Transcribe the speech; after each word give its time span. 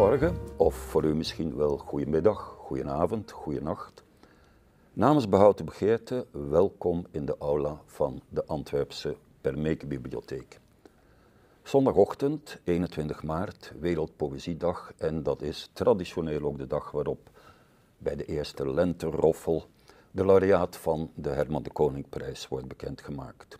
Goedemorgen, 0.00 0.36
of 0.56 0.74
voor 0.74 1.04
u 1.04 1.14
misschien 1.14 1.56
wel 1.56 1.76
goedemiddag, 1.76 2.56
goedenavond, 2.58 3.30
goedenacht. 3.30 4.04
Namens 4.92 5.28
Behouden 5.28 5.64
Begeerte, 5.64 6.26
welkom 6.30 7.06
in 7.10 7.24
de 7.24 7.36
aula 7.38 7.80
van 7.86 8.20
de 8.28 8.44
Antwerpse 8.46 9.16
Permeke 9.40 9.86
Bibliotheek. 9.86 10.60
Zondagochtend, 11.62 12.60
21 12.64 13.22
maart, 13.22 13.72
Wereldpoëziedag 13.80 14.92
en 14.96 15.22
dat 15.22 15.42
is 15.42 15.70
traditioneel 15.72 16.42
ook 16.42 16.58
de 16.58 16.66
dag 16.66 16.90
waarop 16.90 17.30
bij 17.98 18.16
de 18.16 18.24
eerste 18.24 18.70
lenteroffel 18.70 19.64
de 20.10 20.24
laureaat 20.24 20.76
van 20.76 21.10
de 21.14 21.30
Herman 21.30 21.62
de 21.62 21.72
Koningprijs 21.72 22.48
wordt 22.48 22.68
bekendgemaakt. 22.68 23.58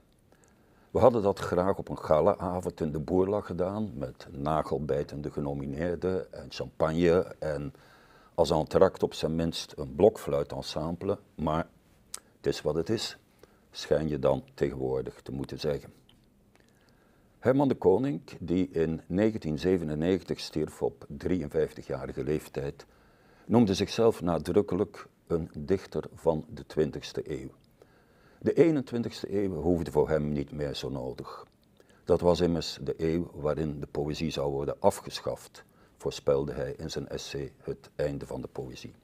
We 0.91 0.99
hadden 0.99 1.23
dat 1.23 1.39
graag 1.39 1.79
op 1.79 1.89
een 1.89 1.99
galaavond 1.99 2.81
in 2.81 2.93
de 2.93 2.99
Boerla 2.99 3.41
gedaan 3.41 3.91
met 3.95 4.27
nagelbijtende 4.31 5.31
genomineerden 5.31 6.33
en 6.33 6.47
champagne 6.49 7.35
en 7.39 7.73
als 8.35 8.51
entracte 8.51 9.05
op 9.05 9.15
zijn 9.15 9.35
minst 9.35 9.75
een 9.77 9.95
blokfluitensemble, 9.95 11.19
maar 11.35 11.69
het 12.37 12.47
is 12.47 12.63
wat 12.63 12.75
het 12.75 12.89
is, 12.89 13.19
schijn 13.71 14.09
je 14.09 14.19
dan 14.19 14.45
tegenwoordig 14.55 15.23
te 15.23 15.33
moeten 15.33 15.61
zeggen. 15.61 15.93
Herman 17.39 17.69
de 17.69 17.75
Koning, 17.75 18.23
die 18.41 18.69
in 18.71 19.01
1997 19.07 20.41
stierf 20.41 20.83
op 20.83 21.07
53-jarige 21.27 22.25
leeftijd, 22.25 22.87
noemde 23.45 23.75
zichzelf 23.75 24.23
nadrukkelijk 24.23 25.07
een 25.27 25.51
dichter 25.59 26.05
van 26.15 26.45
de 26.49 26.65
20e 26.79 27.27
eeuw. 27.27 27.51
De 28.43 28.83
21e 28.85 29.31
eeuw 29.31 29.55
hoefde 29.55 29.91
voor 29.91 30.09
hem 30.09 30.33
niet 30.33 30.53
meer 30.53 30.75
zo 30.75 30.89
nodig. 30.89 31.47
Dat 32.05 32.21
was 32.21 32.41
immers 32.41 32.79
de 32.83 32.95
eeuw 32.97 33.31
waarin 33.35 33.81
de 33.81 33.87
poëzie 33.87 34.31
zou 34.31 34.53
worden 34.53 34.81
afgeschaft, 34.81 35.65
voorspelde 35.97 36.53
hij 36.53 36.75
in 36.77 36.91
zijn 36.91 37.09
essay 37.09 37.53
Het 37.63 37.91
einde 37.97 38.27
van 38.27 38.41
de 38.41 38.49
poëzie. 38.49 38.95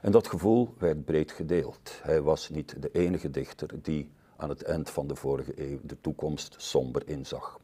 En 0.00 0.12
dat 0.12 0.28
gevoel 0.28 0.74
werd 0.78 1.04
breed 1.04 1.32
gedeeld. 1.32 2.00
Hij 2.02 2.22
was 2.22 2.48
niet 2.48 2.82
de 2.82 2.90
enige 2.92 3.30
dichter 3.30 3.82
die 3.82 4.10
aan 4.36 4.48
het 4.48 4.62
eind 4.62 4.90
van 4.90 5.06
de 5.06 5.16
vorige 5.16 5.70
eeuw 5.70 5.78
de 5.82 6.00
toekomst 6.00 6.54
somber 6.58 7.08
inzag. 7.08 7.60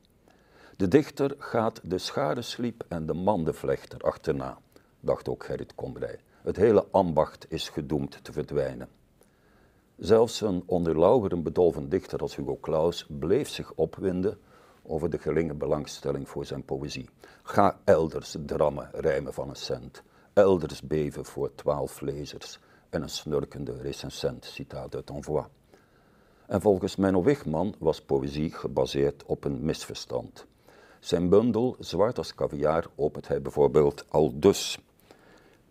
De 0.76 0.88
dichter 0.88 1.34
gaat 1.38 1.80
de 1.84 1.98
scharensliep 1.98 2.84
en 2.88 3.06
de 3.06 3.14
mandenvlechter 3.14 4.00
achterna, 4.00 4.58
dacht 5.00 5.28
ook 5.28 5.44
Gerrit 5.44 5.74
Komrij. 5.74 6.18
Het 6.42 6.56
hele 6.56 6.86
ambacht 6.90 7.46
is 7.48 7.68
gedoemd 7.68 8.24
te 8.24 8.32
verdwijnen. 8.32 8.88
Zelfs 9.96 10.40
een 10.40 10.62
onder 10.66 10.98
lauweren 10.98 11.42
bedolven 11.42 11.88
dichter 11.88 12.18
als 12.18 12.36
Hugo 12.36 12.58
Claus 12.60 13.06
bleef 13.08 13.48
zich 13.48 13.72
opwinden 13.74 14.38
over 14.82 15.10
de 15.10 15.18
geringe 15.18 15.54
belangstelling 15.54 16.28
voor 16.28 16.44
zijn 16.44 16.64
poëzie. 16.64 17.08
Ga 17.42 17.80
elders 17.84 18.36
drammen, 18.46 18.88
rijmen 18.92 19.34
van 19.34 19.48
een 19.48 19.56
cent. 19.56 20.02
Elders 20.32 20.82
beven 20.82 21.24
voor 21.24 21.54
twaalf 21.54 22.00
lezers 22.00 22.58
en 22.90 23.02
een 23.02 23.08
snurkende 23.08 23.76
recensent, 23.80 24.44
citaat 24.44 24.94
uit 24.94 25.10
Envoi. 25.10 25.44
En 26.46 26.60
volgens 26.60 26.96
Menno 26.96 27.22
Wigman 27.22 27.74
was 27.78 28.00
poëzie 28.00 28.52
gebaseerd 28.52 29.24
op 29.26 29.44
een 29.44 29.64
misverstand. 29.64 30.46
Zijn 31.00 31.28
bundel 31.28 31.76
Zwart 31.78 32.18
als 32.18 32.34
caviar 32.34 32.86
opent 32.94 33.28
hij 33.28 33.42
bijvoorbeeld 33.42 34.04
al 34.08 34.38
dus. 34.38 34.78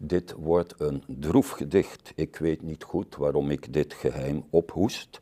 Dit 0.07 0.33
wordt 0.37 0.73
een 0.77 1.03
droef 1.07 1.49
gedicht. 1.49 2.11
Ik 2.15 2.35
weet 2.35 2.61
niet 2.61 2.83
goed 2.83 3.15
waarom 3.15 3.51
ik 3.51 3.73
dit 3.73 3.93
geheim 3.93 4.43
ophoest, 4.49 5.19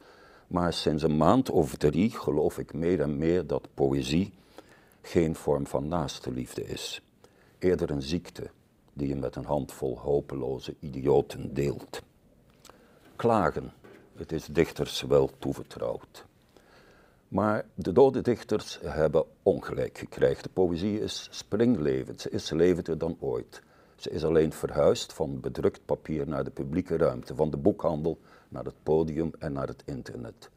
maar 0.47 0.73
sinds 0.73 1.03
een 1.03 1.17
maand 1.17 1.49
of 1.49 1.75
drie 1.75 2.09
geloof 2.09 2.57
ik 2.57 2.73
meer 2.73 3.01
en 3.01 3.17
meer 3.17 3.47
dat 3.47 3.67
poëzie 3.73 4.33
geen 5.01 5.35
vorm 5.35 5.67
van 5.67 5.87
naaste 5.87 6.31
liefde 6.31 6.65
is. 6.65 7.01
Eerder 7.59 7.91
een 7.91 8.01
ziekte 8.01 8.49
die 8.93 9.07
je 9.07 9.15
met 9.15 9.35
een 9.35 9.45
handvol 9.45 9.99
hopeloze 9.99 10.75
idioten 10.79 11.53
deelt. 11.53 12.01
Klagen, 13.15 13.73
het 14.15 14.31
is 14.31 14.45
dichters 14.45 15.01
wel 15.01 15.29
toevertrouwd. 15.39 16.25
Maar 17.27 17.65
de 17.75 17.91
dode 17.91 18.21
dichters 18.21 18.79
hebben 18.81 19.25
ongelijk 19.43 19.97
gekregen. 19.97 20.43
De 20.43 20.49
poëzie 20.49 20.99
is 20.99 21.27
springlevend, 21.31 22.21
ze 22.21 22.29
is 22.29 22.49
levender 22.49 22.97
dan 22.97 23.17
ooit. 23.19 23.61
Ze 24.03 24.09
is 24.09 24.23
alleen 24.23 24.53
verhuisd 24.53 25.13
van 25.13 25.39
bedrukt 25.39 25.85
papier 25.85 26.27
naar 26.27 26.43
de 26.43 26.49
publieke 26.49 26.97
ruimte, 26.97 27.35
van 27.35 27.49
de 27.49 27.57
boekhandel 27.57 28.17
naar 28.49 28.63
het 28.63 28.83
podium 28.83 29.31
en 29.39 29.53
naar 29.53 29.67
het 29.67 29.83
internet. 29.85 30.49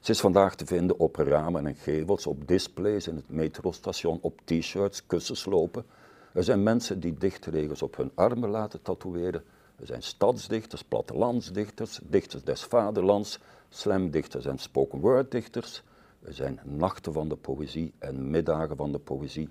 Ze 0.00 0.10
is 0.10 0.20
vandaag 0.20 0.54
te 0.54 0.66
vinden 0.66 0.98
op 0.98 1.16
ramen 1.16 1.66
en 1.66 1.74
gevels, 1.74 2.26
op 2.26 2.48
displays 2.48 3.08
in 3.08 3.16
het 3.16 3.28
metrostation, 3.28 4.18
op 4.20 4.40
t-shirts, 4.44 5.06
kussenslopen. 5.06 5.84
Er 6.32 6.44
zijn 6.44 6.62
mensen 6.62 7.00
die 7.00 7.14
dichtregels 7.14 7.82
op 7.82 7.96
hun 7.96 8.10
armen 8.14 8.50
laten 8.50 8.82
tatoeëren. 8.82 9.44
Er 9.76 9.86
zijn 9.86 10.02
stadsdichters, 10.02 10.84
plattelandsdichters, 10.84 12.00
dichters 12.02 12.44
des 12.44 12.64
vaderlands, 12.64 13.38
slamdichters 13.68 14.46
en 14.46 14.58
spoken 14.58 15.00
word 15.00 15.30
dichters. 15.30 15.82
Er 16.22 16.34
zijn 16.34 16.60
nachten 16.64 17.12
van 17.12 17.28
de 17.28 17.36
poëzie 17.36 17.92
en 17.98 18.30
middagen 18.30 18.76
van 18.76 18.92
de 18.92 18.98
poëzie. 18.98 19.48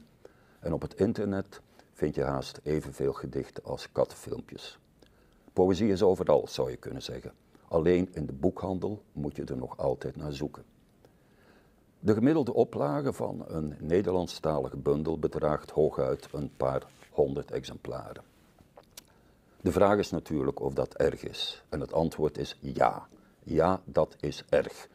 En 0.59 0.73
op 0.73 0.81
het 0.81 0.94
internet 0.94 1.61
vind 1.95 2.16
je 2.16 2.23
haast 2.23 2.59
evenveel 2.63 3.13
gedichten 3.13 3.63
als 3.63 3.91
kattenfilmpjes. 3.91 4.79
Poëzie 5.53 5.91
is 5.91 6.03
overal, 6.03 6.47
zou 6.47 6.69
je 6.69 6.78
kunnen 6.78 7.01
zeggen. 7.01 7.31
Alleen 7.67 8.09
in 8.13 8.25
de 8.25 8.33
boekhandel 8.33 9.03
moet 9.11 9.35
je 9.35 9.44
er 9.44 9.57
nog 9.57 9.78
altijd 9.78 10.16
naar 10.16 10.34
zoeken. 10.34 10.63
De 12.00 12.13
gemiddelde 12.13 12.53
oplage 12.53 13.13
van 13.13 13.45
een 13.47 13.75
Nederlandstalige 13.79 14.78
bundel 14.78 15.19
bedraagt 15.19 15.72
hooguit 15.72 16.28
een 16.31 16.51
paar 16.57 16.84
honderd 17.11 17.51
exemplaren. 17.51 18.23
De 19.61 19.72
vraag 19.72 19.97
is 19.97 20.09
natuurlijk 20.09 20.59
of 20.59 20.73
dat 20.73 20.94
erg 20.94 21.23
is. 21.23 21.63
En 21.69 21.79
het 21.79 21.94
antwoord 21.94 22.38
is 22.38 22.57
ja. 22.59 23.07
Ja, 23.44 23.81
dat 23.85 24.16
is 24.19 24.44
erg. 24.50 24.88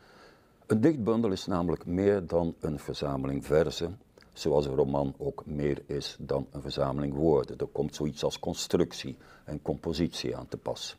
Een 0.66 0.80
dichtbundel 0.80 1.30
is 1.30 1.46
namelijk 1.46 1.86
meer 1.86 2.26
dan 2.26 2.54
een 2.60 2.78
verzameling 2.78 3.46
verzen, 3.46 3.98
zoals 4.32 4.66
een 4.66 4.74
roman 4.74 5.14
ook 5.18 5.46
meer 5.46 5.82
is 5.86 6.16
dan 6.18 6.46
een 6.50 6.62
verzameling 6.62 7.14
woorden. 7.14 7.58
Er 7.58 7.66
komt 7.66 7.94
zoiets 7.94 8.24
als 8.24 8.38
constructie 8.38 9.16
en 9.44 9.62
compositie 9.62 10.36
aan 10.36 10.48
te 10.48 10.56
pas. 10.56 10.96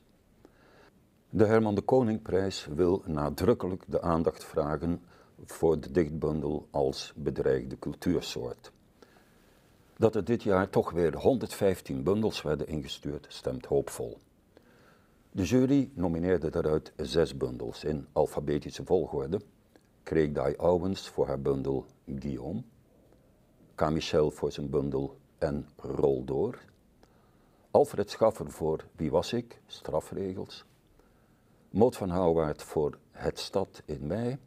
De 1.29 1.45
Herman 1.45 1.75
de 1.75 1.81
Koningprijs 1.81 2.65
wil 2.65 3.01
nadrukkelijk 3.05 3.83
de 3.87 4.01
aandacht 4.01 4.43
vragen 4.43 5.01
voor 5.45 5.79
de 5.79 5.91
dichtbundel 5.91 6.67
als 6.71 7.13
bedreigde 7.15 7.79
cultuursoort. 7.79 8.71
Dat 9.97 10.15
er 10.15 10.23
dit 10.23 10.43
jaar 10.43 10.69
toch 10.69 10.91
weer 10.91 11.15
115 11.15 12.03
bundels 12.03 12.41
werden 12.41 12.67
ingestuurd, 12.67 13.25
stemt 13.29 13.65
hoopvol. 13.65 14.17
De 15.31 15.43
jury 15.43 15.91
nomineerde 15.93 16.49
daaruit 16.49 16.93
zes 16.95 17.37
bundels 17.37 17.83
in 17.83 18.07
alfabetische 18.11 18.85
volgorde. 18.85 19.41
Kreeg 20.03 20.57
Owens 20.57 21.09
voor 21.09 21.27
haar 21.27 21.41
bundel 21.41 21.85
Guillaume, 22.05 22.63
K. 23.81 23.89
Michel 23.89 24.31
voor 24.31 24.51
zijn 24.51 24.69
bundel 24.69 25.17
En 25.37 25.67
Rol 25.75 26.23
Door, 26.23 26.59
Alfred 27.71 28.09
Schaffer 28.09 28.51
voor 28.51 28.85
Wie 28.95 29.11
was 29.11 29.33
ik? 29.33 29.61
Strafregels, 29.67 30.65
Moot 31.69 31.97
van 31.97 32.09
Houwaard 32.09 32.63
voor 32.63 32.97
Het 33.11 33.39
Stad 33.39 33.81
in 33.85 34.07
mei, 34.07 34.37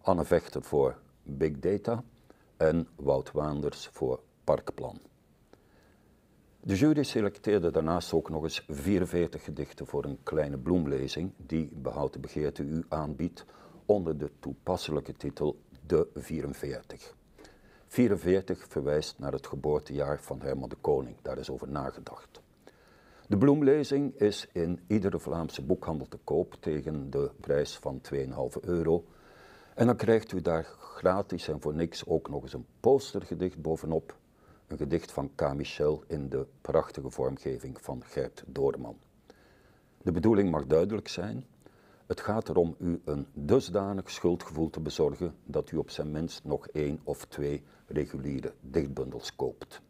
Anne 0.00 0.24
Vechter 0.24 0.62
voor 0.62 0.98
Big 1.22 1.58
Data 1.58 2.04
en 2.56 2.88
Wout 2.96 3.32
Waanders 3.32 3.86
voor 3.92 4.20
Parkplan. 4.44 5.00
De 6.60 6.76
jury 6.76 7.02
selecteerde 7.02 7.70
daarnaast 7.70 8.12
ook 8.12 8.30
nog 8.30 8.42
eens 8.42 8.64
44 8.68 9.44
gedichten 9.44 9.86
voor 9.86 10.04
een 10.04 10.18
kleine 10.22 10.58
bloemlezing 10.58 11.32
die 11.36 11.70
Behoud 11.74 12.12
de 12.12 12.18
Begeerte 12.18 12.62
u 12.62 12.84
aanbiedt 12.88 13.44
onder 13.86 14.18
de 14.18 14.30
toepasselijke 14.38 15.12
titel 15.12 15.58
De 15.86 16.08
44. 16.14 17.16
44 17.88 18.66
verwijst 18.68 19.18
naar 19.18 19.32
het 19.32 19.46
geboortejaar 19.46 20.22
van 20.22 20.40
Herman 20.40 20.68
de 20.68 20.76
Koning, 20.80 21.16
daar 21.22 21.38
is 21.38 21.50
over 21.50 21.68
nagedacht. 21.68 22.40
De 23.26 23.38
bloemlezing 23.38 24.14
is 24.14 24.48
in 24.52 24.80
iedere 24.86 25.18
Vlaamse 25.18 25.62
boekhandel 25.62 26.08
te 26.08 26.18
koop 26.24 26.56
tegen 26.60 27.10
de 27.10 27.30
prijs 27.40 27.76
van 27.76 28.00
2,5 28.14 28.20
euro. 28.60 29.04
En 29.74 29.86
dan 29.86 29.96
krijgt 29.96 30.32
u 30.32 30.42
daar 30.42 30.64
gratis 30.64 31.48
en 31.48 31.60
voor 31.60 31.74
niks 31.74 32.06
ook 32.06 32.28
nog 32.28 32.42
eens 32.42 32.52
een 32.52 32.66
postergedicht 32.80 33.62
bovenop. 33.62 34.16
Een 34.66 34.76
gedicht 34.76 35.12
van 35.12 35.30
K. 35.34 35.54
Michel 35.54 36.04
in 36.06 36.28
de 36.28 36.46
prachtige 36.60 37.10
vormgeving 37.10 37.80
van 37.80 38.02
Gert 38.04 38.44
Doorman. 38.46 38.98
De 40.02 40.12
bedoeling 40.12 40.50
mag 40.50 40.66
duidelijk 40.66 41.08
zijn. 41.08 41.46
Het 42.08 42.20
gaat 42.20 42.48
erom 42.48 42.76
u 42.78 43.00
een 43.04 43.26
dusdanig 43.32 44.10
schuldgevoel 44.10 44.70
te 44.70 44.80
bezorgen 44.80 45.34
dat 45.44 45.70
u 45.70 45.76
op 45.76 45.90
zijn 45.90 46.10
minst 46.10 46.44
nog 46.44 46.68
één 46.68 47.00
of 47.04 47.24
twee 47.24 47.64
reguliere 47.86 48.54
dichtbundels 48.60 49.36
koopt. 49.36 49.80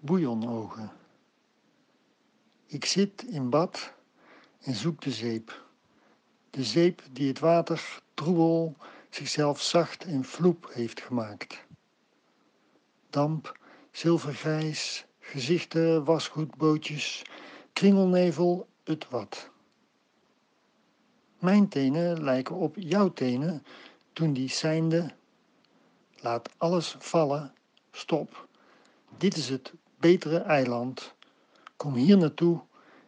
Bouillonogen. 0.00 0.92
Ik 2.66 2.84
zit 2.84 3.22
in 3.22 3.50
bad 3.50 3.92
en 4.60 4.74
zoek 4.74 5.00
de 5.00 5.10
zeep. 5.10 5.64
De 6.50 6.64
zeep 6.64 7.02
die 7.12 7.28
het 7.28 7.38
water 7.38 8.02
troebel 8.14 8.76
zichzelf 9.10 9.62
zacht 9.62 10.04
en 10.04 10.24
vloep 10.24 10.70
heeft 10.72 11.00
gemaakt. 11.00 11.64
damp, 13.10 13.58
zilvergrijs, 13.90 15.06
gezichten, 15.18 16.04
wasgoedbootjes, 16.04 17.22
kringelnevel, 17.72 18.66
Mijn 21.38 21.68
tenen 21.68 22.22
lijken 22.22 22.54
op 22.54 22.74
jouw 22.78 23.12
tenen 23.12 23.64
toen 24.12 24.32
die 24.32 24.48
seinde. 24.48 25.10
Laat 26.20 26.50
alles 26.56 26.96
vallen, 26.98 27.54
stop. 27.92 28.48
Dit 29.16 29.36
is 29.36 29.48
het 29.48 29.72
betere 29.98 30.38
eiland. 30.38 31.14
Kom 31.76 31.94
hier 31.94 32.16
naartoe 32.16 32.60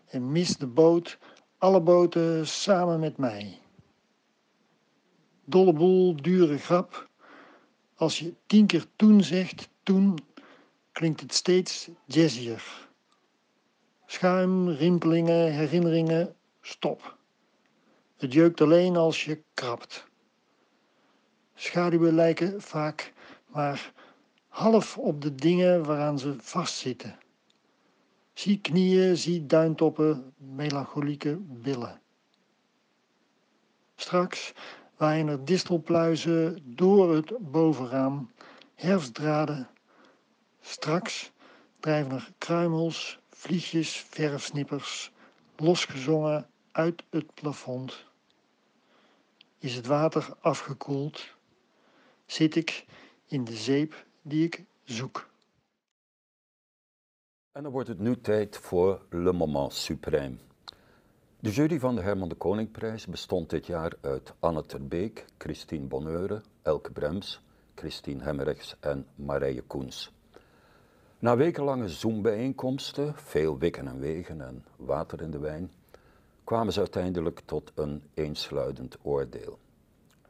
en 0.06 0.32
mis 0.32 0.56
de 0.56 0.66
boot, 0.66 1.18
alle 1.58 1.80
boten 1.80 2.46
samen 2.46 3.00
met 3.00 3.16
mij. 3.16 3.58
Dolle 5.44 5.72
boel, 5.72 6.16
dure 6.16 6.58
grap. 6.58 7.08
Als 7.94 8.18
je 8.18 8.34
tien 8.46 8.66
keer 8.66 8.86
toen 8.96 9.22
zegt, 9.22 9.68
toen, 9.82 10.18
klinkt 10.92 11.20
het 11.20 11.34
steeds 11.34 11.88
jazzier. 12.04 12.89
Schuim, 14.10 14.68
rimpelingen, 14.68 15.52
herinneringen, 15.52 16.34
stop. 16.60 17.16
Het 18.16 18.32
jeukt 18.32 18.60
alleen 18.60 18.96
als 18.96 19.24
je 19.24 19.42
krabt. 19.54 20.06
Schaduwen 21.54 22.14
lijken 22.14 22.62
vaak 22.62 23.12
maar 23.46 23.92
half 24.48 24.98
op 24.98 25.22
de 25.22 25.34
dingen 25.34 25.84
waaraan 25.84 26.18
ze 26.18 26.34
vastzitten. 26.38 27.18
Zie 28.32 28.60
knieën, 28.60 29.16
zie 29.16 29.46
duintoppen, 29.46 30.34
melancholieke 30.36 31.36
billen. 31.40 32.00
Straks 33.96 34.52
waaien 34.96 35.28
er 35.28 35.44
distelpluizen 35.44 36.62
door 36.64 37.14
het 37.14 37.32
bovenraam, 37.38 38.30
herfstdraden. 38.74 39.68
Straks 40.60 41.32
drijven 41.80 42.12
er 42.12 42.28
kruimels, 42.38 43.19
vliegjes, 43.40 43.96
verfsnippers, 43.96 45.12
losgezongen 45.56 46.46
uit 46.72 47.02
het 47.10 47.34
plafond. 47.34 48.04
Is 49.58 49.74
het 49.74 49.86
water 49.86 50.36
afgekoeld, 50.40 51.34
zit 52.26 52.56
ik 52.56 52.86
in 53.26 53.44
de 53.44 53.56
zeep 53.56 54.06
die 54.22 54.44
ik 54.44 54.64
zoek. 54.84 55.28
En 57.52 57.62
dan 57.62 57.72
wordt 57.72 57.88
het 57.88 57.98
nu 57.98 58.20
tijd 58.20 58.56
voor 58.56 59.06
Le 59.10 59.32
Moment 59.32 59.72
Suprême. 59.72 60.36
De 61.38 61.50
jury 61.50 61.78
van 61.78 61.94
de 61.94 62.02
Herman 62.02 62.28
de 62.28 62.34
Koningprijs 62.34 63.06
bestond 63.06 63.50
dit 63.50 63.66
jaar 63.66 63.92
uit 64.00 64.34
Anne 64.38 64.66
Terbeek, 64.66 65.24
Christine 65.38 65.86
Bonneure, 65.86 66.42
Elke 66.62 66.92
Brems, 66.92 67.40
Christine 67.74 68.22
Hemmerichs 68.22 68.76
en 68.80 69.06
Marije 69.14 69.62
Koens. 69.62 70.12
Na 71.20 71.36
wekenlange 71.36 71.88
Zoom-bijeenkomsten, 71.88 73.14
veel 73.14 73.58
wikken 73.58 73.88
en 73.88 73.98
wegen 73.98 74.40
en 74.40 74.64
water 74.76 75.22
in 75.22 75.30
de 75.30 75.38
wijn, 75.38 75.70
kwamen 76.44 76.72
ze 76.72 76.78
uiteindelijk 76.78 77.40
tot 77.44 77.72
een 77.74 78.02
eensluidend 78.14 78.98
oordeel. 79.02 79.58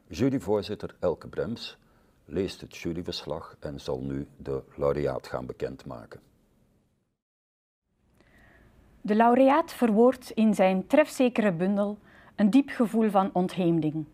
Juryvoorzitter 0.07 0.95
Elke 0.99 1.27
Brems 1.27 1.77
leest 2.25 2.61
het 2.61 2.77
juryverslag 2.77 3.55
en 3.59 3.79
zal 3.79 3.99
nu 4.01 4.27
de 4.37 4.63
laureaat 4.75 5.27
gaan 5.27 5.45
bekendmaken. 5.45 6.19
De 9.01 9.15
laureaat 9.15 9.73
verwoordt 9.73 10.31
in 10.31 10.55
zijn 10.55 10.87
trefzekere 10.87 11.51
bundel 11.51 11.97
een 12.35 12.49
diep 12.49 12.69
gevoel 12.69 13.09
van 13.09 13.29
ontheemding. 13.33 14.05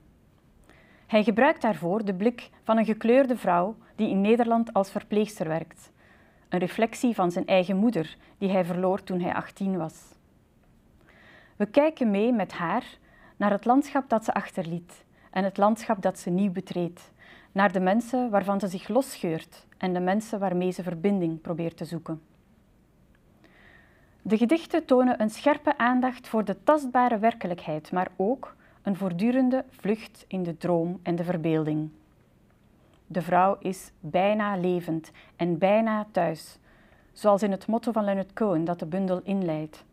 Hij 1.08 1.24
gebruikt 1.24 1.62
daarvoor 1.62 2.06
de 2.06 2.16
blik 2.16 2.50
van 2.64 2.78
een 2.78 2.86
gekleurde 2.86 3.38
vrouw 3.38 3.76
die 3.96 4.10
in 4.10 4.22
Nederland 4.22 4.74
als 4.74 4.92
verpleegster 4.92 5.48
werkt. 5.48 5.92
Een 6.50 6.60
reflectie 6.60 7.16
van 7.16 7.32
zijn 7.32 7.46
eigen 7.46 7.78
moeder, 7.78 8.18
die 8.38 8.50
hij 8.50 8.66
verloor 8.66 9.04
toen 9.04 9.22
hij 9.22 9.34
18 9.34 9.78
was. 9.78 10.16
We 11.56 11.66
kijken 11.66 12.12
mee 12.12 12.34
met 12.34 12.52
haar 12.52 12.98
naar 13.38 13.52
het 13.52 13.66
landschap 13.66 14.10
dat 14.10 14.26
ze 14.26 14.34
achterliet 14.34 15.06
en 15.32 15.44
het 15.44 15.58
landschap 15.58 16.02
dat 16.02 16.20
ze 16.20 16.30
nieuw 16.30 16.52
betreedt, 16.52 17.12
naar 17.52 17.72
de 17.72 17.80
mensen 17.80 18.30
waarvan 18.30 18.60
ze 18.60 18.68
zich 18.68 18.88
losscheurt 18.88 19.66
en 19.78 19.94
de 19.94 20.00
mensen 20.00 20.40
waarmee 20.40 20.72
ze 20.72 20.84
verbinding 20.84 21.42
probeert 21.42 21.78
te 21.78 21.86
zoeken. 21.86 22.22
De 24.22 24.38
gedichten 24.38 24.86
tonen 24.86 25.22
een 25.22 25.30
scherpe 25.30 25.78
aandacht 25.78 26.28
voor 26.28 26.46
de 26.46 26.64
tastbare 26.64 27.18
werkelijkheid, 27.18 27.92
maar 27.92 28.08
ook 28.16 28.56
een 28.82 28.96
voortdurende 28.96 29.66
vlucht 29.70 30.26
in 30.28 30.44
de 30.44 30.58
droom 30.58 31.00
en 31.04 31.16
de 31.16 31.24
verbeelding. 31.24 31.90
De 33.08 33.22
vrouw 33.22 33.58
is 33.60 33.92
bijna 34.00 34.58
levend 34.58 35.12
en 35.36 35.58
bijna 35.58 36.08
thuis, 36.12 36.60
zoals 37.14 37.44
in 37.44 37.52
het 37.52 37.68
motto 37.68 37.92
van 37.92 38.04
Leonard 38.04 38.34
Cohen 38.34 38.64
dat 38.64 38.80
de 38.80 38.86
bundel 38.86 39.22
inleidt. 39.24 39.86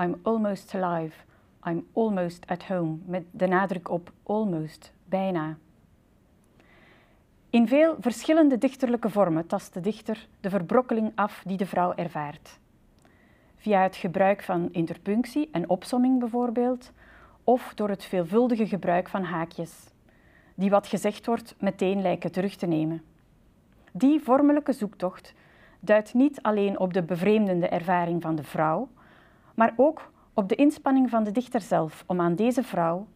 I'm 0.00 0.20
almost 0.22 0.74
alive, 0.74 1.16
I'm 1.64 1.86
almost 1.92 2.46
at 2.46 2.64
home, 2.64 2.96
met 3.04 3.24
de 3.30 3.46
nadruk 3.46 3.90
op 3.90 4.12
almost, 4.22 4.92
bijna. 5.04 5.56
In 7.50 7.68
veel 7.68 7.96
verschillende 8.00 8.58
dichterlijke 8.58 9.10
vormen 9.10 9.46
tast 9.46 9.74
de 9.74 9.80
dichter 9.80 10.28
de 10.40 10.50
verbrokkeling 10.50 11.12
af 11.14 11.42
die 11.46 11.56
de 11.56 11.66
vrouw 11.66 11.94
ervaart 11.94 12.58
via 13.66 13.82
het 13.82 13.96
gebruik 13.96 14.42
van 14.42 14.68
interpunctie 14.72 15.48
en 15.52 15.68
opsomming 15.68 16.18
bijvoorbeeld, 16.18 16.92
of 17.44 17.72
door 17.74 17.88
het 17.88 18.04
veelvuldige 18.04 18.66
gebruik 18.66 19.08
van 19.08 19.22
haakjes, 19.22 19.72
die 20.56 20.70
wat 20.70 20.86
gezegd 20.86 21.26
wordt 21.26 21.54
meteen 21.58 22.02
lijken 22.02 22.32
terug 22.32 22.56
te 22.56 22.66
nemen. 22.66 23.02
Die 23.92 24.20
vormelijke 24.20 24.72
zoektocht 24.72 25.34
duidt 25.80 26.14
niet 26.14 26.42
alleen 26.42 26.78
op 26.78 26.92
de 26.92 27.02
bevreemdende 27.02 27.68
ervaring 27.68 28.22
van 28.22 28.34
de 28.36 28.42
vrouw, 28.42 28.88
maar 29.54 29.72
ook 29.76 30.10
op 30.34 30.48
de 30.48 30.54
inspanning 30.54 31.10
van 31.10 31.24
de 31.24 31.32
dichter 31.32 31.60
zelf 31.60 32.04
om 32.06 32.20
aan 32.20 32.34
deze 32.34 32.62
vrouw, 32.62 33.06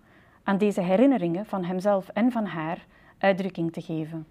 aan 0.43 0.59
deze 0.59 0.81
herinneringen 0.81 1.47
van 1.47 1.65
hemzelf 1.65 2.09
en 2.09 2.33
van 2.33 2.45
haar, 2.45 2.87
uitdrukking 3.19 3.73
te 3.73 3.81
geven. 3.81 4.27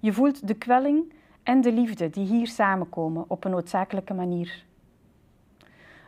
Je 0.00 0.12
voelt 0.12 0.46
de 0.48 0.54
kwelling 0.54 1.12
en 1.42 1.60
de 1.60 1.72
liefde 1.72 2.10
die 2.10 2.26
hier 2.26 2.46
samenkomen 2.46 3.24
op 3.28 3.44
een 3.44 3.50
noodzakelijke 3.50 4.14
manier. 4.14 4.64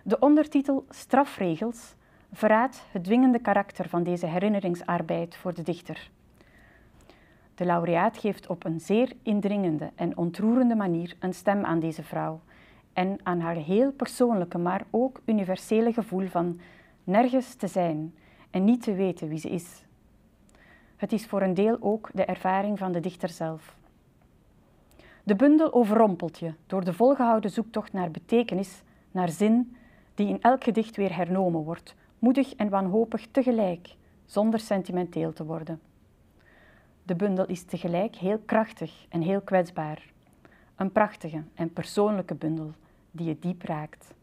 De 0.02 0.18
ondertitel 0.18 0.84
Strafregels 0.88 1.94
verraadt 2.32 2.84
het 2.90 3.04
dwingende 3.04 3.38
karakter 3.38 3.88
van 3.88 4.02
deze 4.02 4.26
herinneringsarbeid 4.26 5.36
voor 5.36 5.54
de 5.54 5.62
dichter. 5.62 6.10
De 7.54 7.64
laureaat 7.64 8.18
geeft 8.18 8.46
op 8.46 8.64
een 8.64 8.80
zeer 8.80 9.12
indringende 9.22 9.90
en 9.94 10.16
ontroerende 10.16 10.74
manier 10.74 11.16
een 11.18 11.34
stem 11.34 11.64
aan 11.64 11.80
deze 11.80 12.02
vrouw 12.02 12.40
en 12.92 13.18
aan 13.22 13.40
haar 13.40 13.54
heel 13.54 13.92
persoonlijke, 13.92 14.58
maar 14.58 14.84
ook 14.90 15.20
universele 15.24 15.92
gevoel 15.92 16.26
van 16.26 16.60
nergens 17.04 17.54
te 17.54 17.66
zijn 17.66 18.14
en 18.50 18.64
niet 18.64 18.82
te 18.82 18.94
weten 18.94 19.28
wie 19.28 19.38
ze 19.38 19.50
is. 19.50 19.84
Het 20.96 21.12
is 21.12 21.26
voor 21.26 21.42
een 21.42 21.54
deel 21.54 21.76
ook 21.80 22.10
de 22.14 22.24
ervaring 22.24 22.78
van 22.78 22.92
de 22.92 23.00
dichter 23.00 23.28
zelf. 23.28 23.76
De 25.22 25.36
bundel 25.36 25.72
overrompelt 25.72 26.38
je 26.38 26.54
door 26.66 26.84
de 26.84 26.92
volgehouden 26.92 27.50
zoektocht 27.50 27.92
naar 27.92 28.10
betekenis, 28.10 28.82
naar 29.10 29.28
zin 29.28 29.76
die 30.14 30.28
in 30.28 30.42
elk 30.42 30.64
gedicht 30.64 30.96
weer 30.96 31.16
hernomen 31.16 31.62
wordt, 31.62 31.94
moedig 32.20 32.54
en 32.54 32.68
wanhopig 32.68 33.26
tegelijk, 33.30 33.94
zonder 34.24 34.60
sentimenteel 34.60 35.32
te 35.32 35.44
worden. 35.44 35.80
De 37.02 37.14
bundel 37.14 37.46
is 37.46 37.62
tegelijk 37.62 38.16
heel 38.16 38.38
krachtig 38.38 39.06
en 39.08 39.20
heel 39.20 39.40
kwetsbaar. 39.40 40.12
Een 40.76 40.92
prachtige 40.92 41.42
en 41.54 41.72
persoonlijke 41.72 42.34
bundel 42.34 42.72
die 43.10 43.26
je 43.26 43.38
diep 43.38 43.62
raakt. 43.62 44.14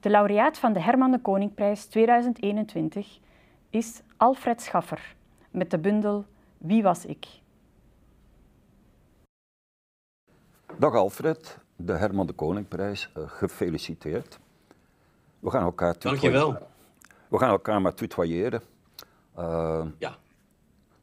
De 0.00 0.10
laureaat 0.10 0.58
van 0.58 0.72
de 0.72 0.80
Herman 0.80 1.10
de 1.10 1.20
Koningprijs 1.20 1.86
2021 1.86 3.18
is 3.70 4.02
Alfred 4.16 4.62
Schaffer 4.62 5.14
met 5.50 5.70
de 5.70 5.78
bundel 5.78 6.24
Wie 6.58 6.82
was 6.82 7.06
ik? 7.06 7.26
Dag 10.78 10.94
Alfred, 10.94 11.58
de 11.76 11.92
Herman 11.92 12.26
de 12.26 12.32
Koningprijs, 12.32 13.10
eh, 13.14 13.22
gefeliciteerd. 13.26 14.38
We 15.40 15.50
gaan 15.50 15.62
elkaar 15.62 15.94
Dankjewel. 15.98 16.72
We 17.34 17.40
gaan 17.40 17.50
elkaar 17.50 17.80
maar 17.80 17.94
tutoyeren. 17.94 18.62
Uh, 19.38 19.86
ja. 19.98 20.18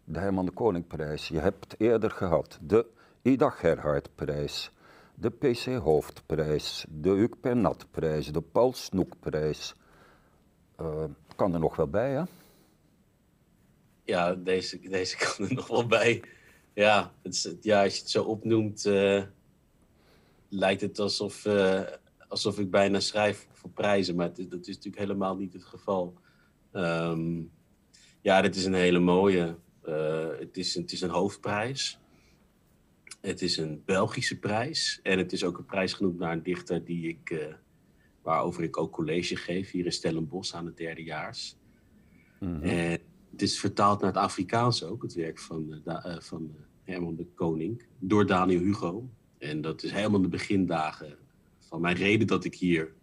De 0.04 0.20
Herman 0.20 0.46
de 0.46 0.52
Koningprijs. 0.52 1.28
Je 1.28 1.40
hebt 1.40 1.76
eerder 1.78 2.12
gehad 2.12 2.60
de 2.62 2.86
Ida 3.22 3.50
Gerhardprijs, 3.50 4.72
de 5.16 5.30
PC 5.30 5.66
Hoofdprijs, 5.66 6.86
de 6.90 7.10
Huuk 7.10 7.40
Pernatprijs, 7.40 8.28
de 8.28 8.42
Paul 8.42 8.74
Snoekprijs. 8.74 9.76
Uh, 10.82 11.04
kan 11.36 11.54
er 11.54 11.60
nog 11.60 11.76
wel 11.76 11.88
bij, 11.88 12.12
hè? 12.12 12.24
Ja, 14.04 14.34
deze, 14.34 14.80
deze 14.80 15.18
kan 15.24 15.48
er 15.48 15.54
nog 15.54 15.68
wel 15.68 15.88
bij. 15.88 16.24
Ja, 16.74 17.14
het, 17.22 17.58
ja 17.62 17.84
als 17.84 17.94
je 17.94 18.00
het 18.02 18.10
zo 18.10 18.24
opnoemt, 18.24 18.86
uh, 18.86 19.24
lijkt 20.50 20.82
het 20.82 21.00
alsof, 21.00 21.46
uh, 21.46 21.82
alsof 22.28 22.60
ik 22.60 22.72
bijna 22.72 23.00
schrijf 23.00 23.48
voor 23.52 23.70
prijzen, 23.70 24.16
maar 24.16 24.28
dat 24.28 24.68
is 24.68 24.76
natuurlijk 24.76 24.98
helemaal 24.98 25.36
niet 25.36 25.54
het 25.54 25.64
geval. 25.64 26.20
Um, 26.74 27.52
ja, 28.22 28.42
dit 28.42 28.56
is 28.56 28.66
een 28.66 28.74
hele 28.74 29.00
mooie. 29.00 29.56
Uh, 29.88 30.28
het, 30.40 30.58
is, 30.58 30.76
het 30.76 30.92
is 30.92 31.02
een 31.02 31.10
hoofdprijs. 31.10 32.00
Het 33.22 33.42
is 33.42 33.58
een 33.58 33.82
Belgische 33.86 34.40
prijs. 34.40 35.00
En 35.04 35.18
het 35.18 35.34
is 35.34 35.44
ook 35.44 35.58
een 35.58 35.66
prijs 35.66 35.94
genoemd 35.94 36.20
naar 36.20 36.32
een 36.32 36.44
dichter 36.44 36.86
die 36.86 37.08
ik, 37.08 37.30
uh, 37.30 37.54
waarover 38.22 38.64
ik 38.64 38.78
ook 38.78 38.92
college 38.92 39.36
geef 39.36 39.72
hier 39.72 39.86
in 39.86 39.92
Stellenbosch 39.92 40.54
aan 40.54 40.66
het 40.66 40.78
derdejaars. 40.78 41.56
Mm 42.40 42.62
En 42.64 43.00
het 43.32 43.42
is 43.42 43.60
vertaald 43.60 44.02
naar 44.02 44.14
het 44.14 44.22
Afrikaans 44.22 44.84
ook, 44.84 45.02
het 45.02 45.14
werk 45.14 45.40
van, 45.40 45.82
uh, 45.86 46.20
van 46.20 46.56
Herman 46.84 47.16
de 47.16 47.26
Koning, 47.26 47.86
door 48.00 48.26
Daniel 48.26 48.60
Hugo. 48.60 49.10
En 49.38 49.62
dat 49.62 49.84
is 49.84 49.92
helemaal 49.92 50.22
de 50.22 50.28
begindagen 50.28 51.18
van 51.60 51.82
mijn 51.82 51.96
reden 51.96 52.28
dat 52.28 52.46
ik 52.46 52.56
hier 52.56 52.94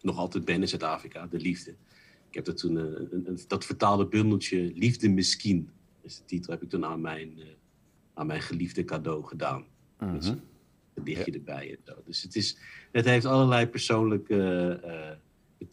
nog 0.00 0.16
altijd 0.16 0.44
ben 0.44 0.60
in 0.60 0.68
Zuid-Afrika, 0.68 1.26
de 1.26 1.38
liefde. 1.38 1.74
Ik 2.28 2.34
heb 2.34 2.44
dat 2.44 2.56
toen 2.56 2.76
een, 2.76 3.26
een, 3.26 3.38
dat 3.46 3.64
vertaalde 3.64 4.06
bundeltje 4.06 4.72
Liefde 4.74 5.08
Misschien, 5.08 5.70
is 6.00 6.16
de 6.16 6.24
titel, 6.24 6.52
heb 6.52 6.62
ik 6.62 6.68
toen 6.68 6.84
aan 6.84 7.00
mijn 7.00 7.40
aan 8.18 8.26
mijn 8.26 8.42
geliefde 8.42 8.84
cadeau 8.84 9.24
gedaan. 9.24 9.64
Mm 9.98 10.18
-hmm. 10.18 10.40
een 10.94 11.34
erbij 11.34 11.70
en 11.70 11.78
zo. 11.84 11.92
Dus 12.04 12.22
het, 12.22 12.36
is, 12.36 12.58
het 12.92 13.04
heeft 13.04 13.24
allerlei 13.24 13.66
persoonlijke 13.66 14.80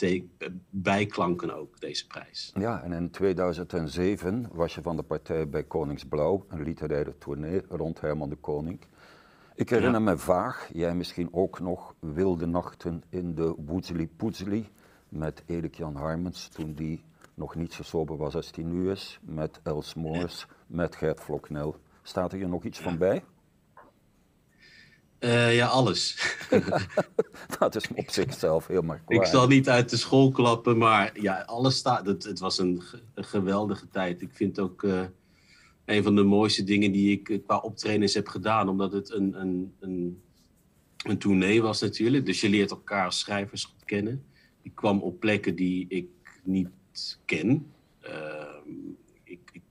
uh, 0.02 0.22
bijklanken 0.70 1.56
ook, 1.56 1.80
deze 1.80 2.08
prijs. 2.08 2.52
Ja, 2.60 2.84
en 2.84 2.92
in 2.92 3.10
2007 3.10 4.50
was 4.52 4.76
je 4.76 4.82
van 4.82 4.96
de 4.96 5.04
partij 5.04 5.50
bij 5.50 5.64
Koningsblauw, 5.64 6.46
een 6.50 6.64
literaire 6.64 7.18
tournee 7.18 7.62
rond 7.70 8.02
Herman 8.02 8.30
de 8.30 8.36
Koning. 8.36 8.80
Ik 9.56 9.70
herinner 9.70 10.02
me 10.02 10.18
vaag, 10.18 10.70
jij 10.74 10.96
misschien 10.96 11.30
ook 11.32 11.60
nog, 11.60 11.96
wilde 12.00 12.46
nachten 12.46 13.04
in 13.10 13.36
de 13.36 13.56
Woedseli 13.58 14.08
Poedseli 14.08 14.70
met 15.16 15.44
Erik 15.46 15.76
Jan 15.76 15.96
Harmens, 15.96 16.48
toen 16.48 16.74
die 16.74 17.04
nog 17.34 17.56
niet 17.56 17.74
zo 17.74 17.84
sober 17.84 18.18
was 18.18 18.36
als 18.36 18.52
hij 18.56 18.64
nu 18.64 18.92
is, 18.92 19.20
met 19.22 19.60
Els 19.64 19.94
Moors, 19.94 20.46
met 20.68 20.96
Gert 20.96 21.22
Vloknel. 21.22 21.76
Staat 22.04 22.34
er 22.34 22.40
je 22.40 22.48
nog 22.48 22.64
iets 22.64 22.80
van 22.80 22.98
bij? 22.98 23.24
Uh, 25.20 25.56
ja, 25.56 25.68
alles. 25.68 26.36
dat 27.60 27.76
is 27.76 27.88
op 27.96 28.10
zichzelf 28.10 28.68
heel 28.68 28.82
makkelijk. 28.82 29.26
Ik 29.26 29.32
zal 29.32 29.48
niet 29.48 29.70
uit 29.70 29.90
de 29.90 29.98
school 29.98 30.32
klappen, 30.32 30.78
maar 30.78 31.22
ja, 31.22 31.42
alles 31.42 31.76
staat. 31.76 32.06
Het, 32.06 32.24
het 32.24 32.40
was 32.40 32.58
een, 32.58 32.82
een, 33.14 33.24
geweldige 33.24 33.90
tijd. 33.90 34.22
Ik 34.22 34.34
vind 34.34 34.60
ook 34.60 34.84
uh, 34.84 35.02
een 35.86 36.04
van 36.04 36.16
de 36.16 36.24
mooiste 36.24 36.64
dingen 36.64 36.92
die 36.92 37.12
ik 37.12 37.30
eh, 37.30 37.44
qua 37.46 37.58
optredens 37.58 38.14
heb 38.14 38.28
gedaan, 38.28 38.70
omdat 38.70 38.92
het 38.92 39.12
een, 39.12 39.42
een, 39.42 39.74
een, 39.80 40.22
een 40.98 41.18
tournee 41.18 41.62
was 41.62 41.82
natuurlijk. 41.82 42.26
Dus 42.26 42.42
je 42.42 42.50
leert 42.50 42.72
elkaar 42.72 43.06
als 43.06 43.20
schrijvers 43.20 43.76
kennen. 43.86 44.26
Ik 44.66 44.76
kwam 44.76 45.00
op 45.00 45.20
plekken 45.20 45.56
die 45.56 45.86
ik 45.88 46.10
niet 46.44 47.20
ken. 47.26 47.72
Ehm, 48.00 48.70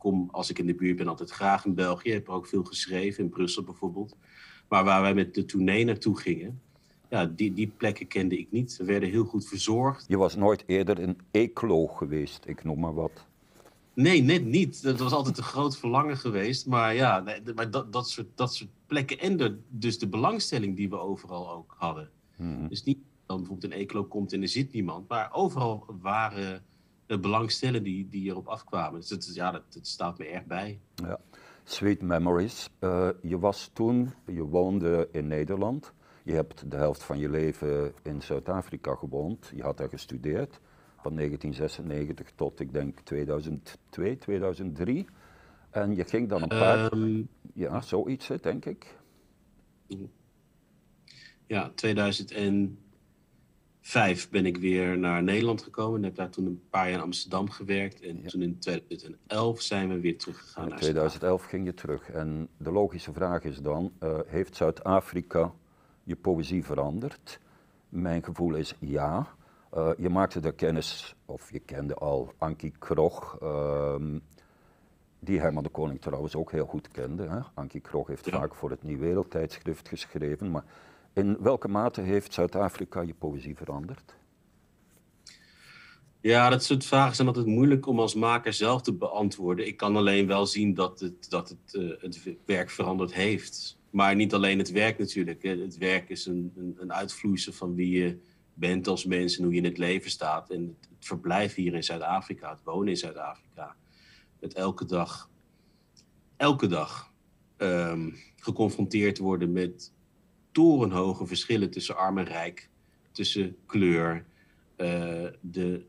kom, 0.04 0.28
als 0.30 0.50
ik 0.50 0.58
in 0.58 0.66
de 0.66 0.74
buurt 0.74 0.96
ben, 0.96 1.08
altijd 1.08 1.30
graag 1.30 1.64
in 1.64 1.74
België. 1.74 2.08
Ik 2.08 2.14
heb 2.14 2.28
er 2.28 2.32
ook 2.32 2.46
veel 2.46 2.64
geschreven, 2.64 3.24
in 3.24 3.30
Brussel 3.30 3.62
bijvoorbeeld. 3.62 4.16
Maar 4.68 4.84
waar 4.84 5.02
wij 5.02 5.14
met 5.14 5.34
de 5.34 5.44
tournee 5.44 5.84
naartoe 5.84 6.18
gingen, 6.18 6.60
ja, 7.10 7.26
die, 7.26 7.52
die 7.52 7.72
plekken 7.76 8.06
kende 8.06 8.38
ik 8.38 8.46
niet. 8.50 8.72
Ze 8.72 8.84
werden 8.84 9.08
heel 9.08 9.24
goed 9.24 9.48
verzorgd. 9.48 10.04
Je 10.08 10.16
was 10.16 10.36
nooit 10.36 10.64
eerder 10.66 10.98
in 10.98 11.18
Eeklo 11.30 11.86
geweest, 11.86 12.44
ik 12.46 12.64
noem 12.64 12.80
maar 12.80 12.94
wat. 12.94 13.26
Nee, 13.94 14.22
net 14.22 14.44
niet. 14.44 14.82
Dat 14.82 14.98
was 14.98 15.12
altijd 15.12 15.38
een 15.38 15.44
groot 15.44 15.78
verlangen 15.78 16.16
geweest. 16.16 16.66
Maar 16.66 16.94
ja, 16.94 17.24
maar 17.54 17.70
dat, 17.70 17.92
dat, 17.92 18.08
soort, 18.08 18.26
dat 18.34 18.54
soort 18.54 18.70
plekken 18.86 19.18
en 19.18 19.36
de, 19.36 19.58
dus 19.68 19.98
de 19.98 20.08
belangstelling 20.08 20.76
die 20.76 20.88
we 20.88 20.98
overal 20.98 21.50
ook 21.50 21.74
hadden. 21.78 22.10
Hmm. 22.36 22.68
Dus 22.68 22.84
niet 22.84 22.98
dan 23.26 23.36
bijvoorbeeld 23.36 23.72
in 23.72 23.78
Eeklo 23.78 24.04
komt 24.04 24.32
en 24.32 24.42
er 24.42 24.48
zit 24.48 24.72
niemand. 24.72 25.08
Maar 25.08 25.32
overal 25.32 25.86
waren 26.00 26.62
belangstellen 27.06 27.82
die, 27.82 28.08
die 28.08 28.30
erop 28.30 28.46
afkwamen. 28.46 29.00
Dus 29.00 29.10
het, 29.10 29.34
ja, 29.34 29.50
dat, 29.50 29.78
staat 29.82 30.18
me 30.18 30.24
erg 30.24 30.44
bij. 30.44 30.80
Ja. 30.94 31.20
Sweet 31.64 32.02
memories. 32.02 32.70
Uh, 32.80 33.08
je 33.22 33.38
was 33.38 33.70
toen, 33.72 34.12
je 34.26 34.42
woonde 34.42 35.08
in 35.12 35.26
Nederland. 35.26 35.92
Je 36.22 36.32
hebt 36.32 36.70
de 36.70 36.76
helft 36.76 37.02
van 37.02 37.18
je 37.18 37.28
leven 37.28 37.92
in 38.02 38.22
Zuid-Afrika 38.22 38.94
gewoond. 38.94 39.52
Je 39.54 39.62
had 39.62 39.76
daar 39.76 39.88
gestudeerd 39.88 40.60
van 41.00 41.14
1996 41.16 42.30
tot 42.34 42.60
ik 42.60 42.72
denk 42.72 43.00
2002, 43.00 44.18
2003. 44.18 45.06
En 45.70 45.94
je 45.96 46.04
ging 46.04 46.28
dan 46.28 46.42
een 46.42 46.48
paar... 46.48 46.92
Um, 46.92 47.28
ja, 47.54 47.80
zoiets 47.80 48.30
denk 48.40 48.64
ik. 48.64 48.98
Ja, 51.46 51.72
2000 51.74 52.30
en 52.30 52.78
vijf 53.86 54.30
ben 54.30 54.46
ik 54.46 54.56
weer 54.56 54.98
naar 54.98 55.22
Nederland 55.22 55.62
gekomen. 55.62 55.98
En 55.98 56.04
heb 56.04 56.14
daar 56.14 56.30
toen 56.30 56.46
een 56.46 56.62
paar 56.70 56.84
jaar 56.84 56.98
in 56.98 57.04
Amsterdam 57.04 57.50
gewerkt. 57.50 58.00
En 58.00 58.26
toen 58.26 58.42
in 58.42 58.58
2011 58.58 59.60
zijn 59.60 59.88
we 59.88 60.00
weer 60.00 60.18
teruggegaan 60.18 60.68
naar 60.68 60.78
2011 60.78 61.44
ging 61.44 61.64
je 61.64 61.74
terug. 61.74 62.10
En 62.10 62.48
de 62.56 62.72
logische 62.72 63.12
vraag 63.12 63.42
is 63.42 63.58
dan, 63.58 63.92
uh, 64.02 64.18
heeft 64.26 64.56
Zuid-Afrika 64.56 65.52
je 66.04 66.16
poëzie 66.16 66.64
veranderd? 66.64 67.40
Mijn 67.88 68.24
gevoel 68.24 68.54
is 68.54 68.74
ja. 68.78 69.28
Uh, 69.74 69.90
je 69.98 70.08
maakte 70.08 70.40
de 70.40 70.52
kennis, 70.52 71.14
of 71.24 71.52
je 71.52 71.58
kende 71.58 71.94
al 71.94 72.32
Ankie 72.38 72.72
Krog, 72.78 73.38
uh, 73.42 73.94
die 75.18 75.40
Herman 75.40 75.62
de 75.62 75.68
Koning 75.68 76.00
trouwens 76.00 76.36
ook 76.36 76.50
heel 76.50 76.66
goed 76.66 76.88
kende. 76.88 77.28
Hè? 77.28 77.38
Ankie 77.54 77.80
Krog 77.80 78.06
heeft 78.06 78.30
vaak 78.30 78.54
voor 78.54 78.70
het 78.70 78.82
Nieuw 78.82 78.98
Wereldtijdschrift 78.98 79.88
geschreven, 79.88 80.50
maar 80.50 80.64
in 81.14 81.36
welke 81.40 81.68
mate 81.68 82.00
heeft 82.00 82.34
Zuid-Afrika 82.34 83.00
je 83.00 83.14
poëzie 83.14 83.56
veranderd? 83.56 84.14
Ja, 86.20 86.48
dat 86.48 86.64
soort 86.64 86.84
vragen 86.84 87.14
zijn 87.14 87.28
altijd 87.28 87.46
moeilijk 87.46 87.86
om 87.86 88.00
als 88.00 88.14
maker 88.14 88.52
zelf 88.52 88.82
te 88.82 88.92
beantwoorden. 88.92 89.66
Ik 89.66 89.76
kan 89.76 89.96
alleen 89.96 90.26
wel 90.26 90.46
zien 90.46 90.74
dat 90.74 91.00
het, 91.00 91.30
dat 91.30 91.48
het, 91.48 91.74
uh, 91.74 91.92
het 92.00 92.36
werk 92.44 92.70
veranderd 92.70 93.14
heeft. 93.14 93.78
Maar 93.90 94.14
niet 94.14 94.34
alleen 94.34 94.58
het 94.58 94.70
werk 94.70 94.98
natuurlijk. 94.98 95.42
Het 95.42 95.78
werk 95.78 96.08
is 96.08 96.26
een, 96.26 96.52
een, 96.56 96.76
een 96.78 96.92
uitvloeisel 96.92 97.52
van 97.52 97.74
wie 97.74 98.02
je 98.02 98.18
bent 98.54 98.86
als 98.88 99.04
mens 99.04 99.36
en 99.36 99.44
hoe 99.44 99.52
je 99.52 99.58
in 99.58 99.64
het 99.64 99.78
leven 99.78 100.10
staat. 100.10 100.50
En 100.50 100.62
het, 100.62 100.88
het 100.96 101.06
verblijf 101.06 101.54
hier 101.54 101.74
in 101.74 101.84
Zuid-Afrika, 101.84 102.50
het 102.50 102.64
wonen 102.64 102.88
in 102.88 102.96
Zuid-Afrika. 102.96 103.76
Met 104.40 104.54
elke 104.54 104.84
dag, 104.84 105.30
elke 106.36 106.66
dag 106.66 107.12
um, 107.58 108.16
geconfronteerd 108.36 109.18
worden 109.18 109.52
met 109.52 109.92
torenhoge 110.54 111.26
verschillen 111.26 111.70
tussen 111.70 111.96
arm 111.96 112.18
en 112.18 112.24
rijk, 112.24 112.68
tussen 113.12 113.56
kleur. 113.66 114.24
Uh, 114.76 115.26
de, 115.40 115.84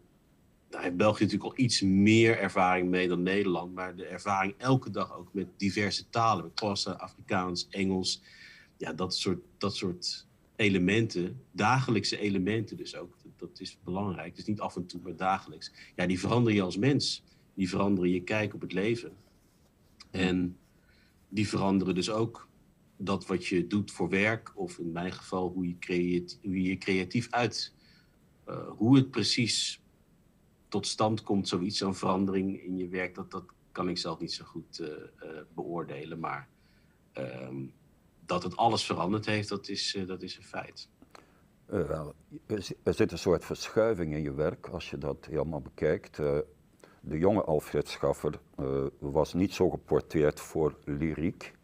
daar 0.69 0.81
heeft 0.84 0.95
België 0.95 1.24
natuurlijk 1.24 1.51
al 1.51 1.63
iets 1.63 1.81
meer 1.81 2.39
ervaring 2.39 2.89
mee 2.89 3.07
dan 3.07 3.24
Nederland, 3.24 3.74
maar 3.74 3.95
de 3.95 4.05
ervaring 4.05 4.53
elke 4.57 4.89
dag 4.89 5.17
ook 5.17 5.34
met 5.34 5.48
diverse 5.57 6.10
talen, 6.10 6.43
met 6.43 6.53
klassen, 6.53 7.00
Afrikaans, 7.00 7.67
Engels, 7.69 8.22
ja, 8.77 8.93
dat 8.93 9.15
soort, 9.15 9.39
dat 9.57 9.75
soort 9.75 10.25
elementen, 10.55 11.41
dagelijkse 11.51 12.19
elementen 12.19 12.77
dus 12.77 12.95
ook, 12.95 13.15
dat, 13.38 13.60
is 13.60 13.77
belangrijk. 13.84 14.36
Dus 14.36 14.45
niet 14.45 14.60
af 14.60 14.75
en 14.75 14.86
toe, 14.86 15.01
maar 15.03 15.15
dagelijks. 15.15 15.72
Ja, 15.95 16.05
die 16.05 16.19
veranderen 16.19 16.55
je 16.55 16.62
als 16.62 16.77
mens. 16.77 17.24
Die 17.53 17.69
veranderen 17.69 18.10
je 18.10 18.24
kijk 18.24 18.53
op 18.53 18.62
het 18.62 18.74
leven. 18.74 19.12
En 20.12 20.57
die 21.29 21.48
veranderen 21.48 21.95
dus 21.95 22.10
ook 22.10 22.48
dat 22.98 23.25
wat 23.25 23.46
je 23.46 23.68
doet 23.68 23.92
voor 23.92 24.10
werk, 24.10 24.52
of 24.56 24.78
in 24.78 24.92
mijn 24.92 25.12
geval 25.12 25.50
hoe 25.50 25.68
je, 25.68 25.80
creatief, 25.80 26.40
hoe 26.42 26.62
je 26.62 26.78
creatief 26.78 27.28
uit. 27.30 27.74
Uh, 28.50 28.68
hoe 28.68 28.96
het 28.96 29.12
precies 29.12 29.82
tot 30.68 30.88
stand 30.88 31.24
komt, 31.24 31.48
zoiets, 31.48 31.78
zo'n 31.78 31.96
verandering 31.96 32.64
in 32.64 32.78
je 32.78 32.88
werk, 32.88 33.16
dat, 33.16 33.32
dat 33.32 33.44
kan 33.72 33.90
ik 33.90 33.98
zelf 33.98 34.20
niet 34.20 34.34
zo 34.34 34.46
goed 34.46 34.80
uh, 34.80 34.88
uh, 34.88 35.40
beoordelen. 35.54 36.20
Maar 36.20 36.48
ehm, 37.12 37.66
dat 38.25 38.44
het 38.44 38.56
alles 38.56 38.86
veranderd 38.86 39.25
heeft, 39.25 39.50
dat 39.50 39.70
is, 39.70 39.98
dat 40.08 40.22
is 40.22 40.38
een 40.38 40.44
feit. 40.44 40.90
er 42.84 42.94
zit 42.94 43.12
een 43.12 43.18
soort 43.18 43.46
verschuiving 43.46 44.14
in 44.14 44.22
je 44.22 44.34
werk 44.34 44.68
als 44.68 44.90
je 44.90 44.98
dat 44.98 45.25
helemaal 45.25 45.62
bekijkt. 45.62 46.16
de 46.16 47.18
jonge 47.18 47.44
Alfred 47.44 47.88
Schaffer 47.88 48.40
was 49.00 49.34
niet 49.34 49.54
zo 49.54 49.70
geporteerd 49.70 50.40
voor 50.40 50.78
lyriek. 50.84 51.55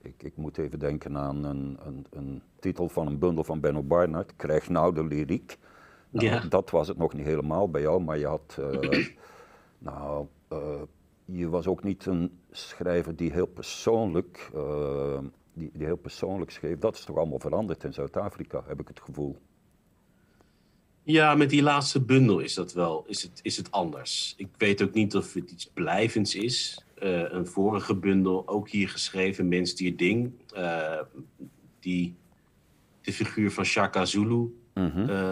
Ik, 0.00 0.22
ik, 0.22 0.36
moet 0.36 0.58
even 0.58 0.78
denken 0.78 1.16
aan 1.16 1.44
een, 1.44 1.78
een, 1.84 2.06
een, 2.10 2.42
titel 2.58 2.88
van 2.88 3.06
een 3.06 3.18
bundel 3.18 3.44
van 3.44 3.60
Benno 3.60 3.82
Barnard, 3.82 4.36
Krijg 4.36 4.68
nou 4.68 4.94
de 4.94 5.04
lyriek. 5.04 5.58
Nou, 6.10 6.26
ja. 6.26 6.40
Dat 6.48 6.70
was 6.70 6.88
het 6.88 6.96
nog 6.96 7.12
niet 7.12 7.26
helemaal 7.26 7.70
bij 7.70 7.80
jou, 7.80 8.02
maar 8.02 8.18
je 8.18 8.26
had, 8.26 8.58
uh, 8.60 9.06
nou, 9.78 10.26
uh, 10.52 10.82
je 11.24 11.48
was 11.48 11.66
ook 11.66 11.82
niet 11.82 12.06
een 12.06 12.38
schrijver 12.50 13.16
die 13.16 13.32
heel 13.32 13.46
persoonlijk, 13.46 14.50
uh, 14.54 15.18
die, 15.52 15.70
die 15.72 15.86
heel 15.86 15.96
persoonlijk 15.96 16.50
schreef. 16.50 16.78
Dat 16.78 16.94
is 16.94 17.04
toch 17.04 17.16
allemaal 17.16 17.38
veranderd 17.38 17.84
in 17.84 17.92
Zuid-Afrika, 17.92 18.62
heb 18.66 18.80
ik 18.80 18.88
het 18.88 19.00
gevoel. 19.00 19.36
Ja, 21.04 21.34
met 21.34 21.50
die 21.50 21.62
laatste 21.62 22.00
bundel 22.00 22.38
is 22.38 22.54
dat 22.54 22.72
wel, 22.72 23.04
is 23.06 23.22
het, 23.22 23.40
is 23.42 23.56
het 23.56 23.70
anders. 23.70 24.34
Ik 24.36 24.48
weet 24.56 24.82
ook 24.82 24.92
niet 24.92 25.16
of 25.16 25.34
het 25.34 25.50
iets 25.50 25.66
blijvends 25.66 26.34
is. 26.34 26.84
Uh, 27.02 27.32
een 27.32 27.46
vorige 27.46 27.94
bundel, 27.94 28.48
ook 28.48 28.68
hier 28.68 28.88
geschreven, 28.88 29.48
Mens, 29.48 29.74
Dier, 29.74 29.96
Ding. 29.96 30.32
Uh, 30.56 31.00
die 31.80 32.14
de 33.00 33.12
figuur 33.12 33.50
van 33.50 33.64
Shaka 33.64 34.04
Zulu 34.04 34.54
mm 34.74 34.90
-hmm. 34.90 35.08
uh, 35.08 35.30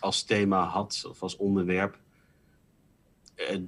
als 0.00 0.22
thema 0.22 0.62
had, 0.64 1.04
of 1.08 1.22
als 1.22 1.36
onderwerp. 1.36 1.98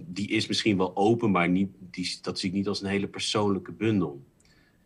die 0.01 0.29
is 0.29 0.47
misschien 0.47 0.77
wel 0.77 0.97
open, 0.97 1.31
maar 1.31 1.49
niet, 1.49 1.71
die, 1.91 2.19
dat 2.23 2.39
zie 2.39 2.49
ik 2.49 2.55
niet 2.55 2.69
als 2.69 2.81
een 2.83 2.89
hele 2.89 3.09
persoonlijke 3.09 3.73
bundel. 3.73 4.23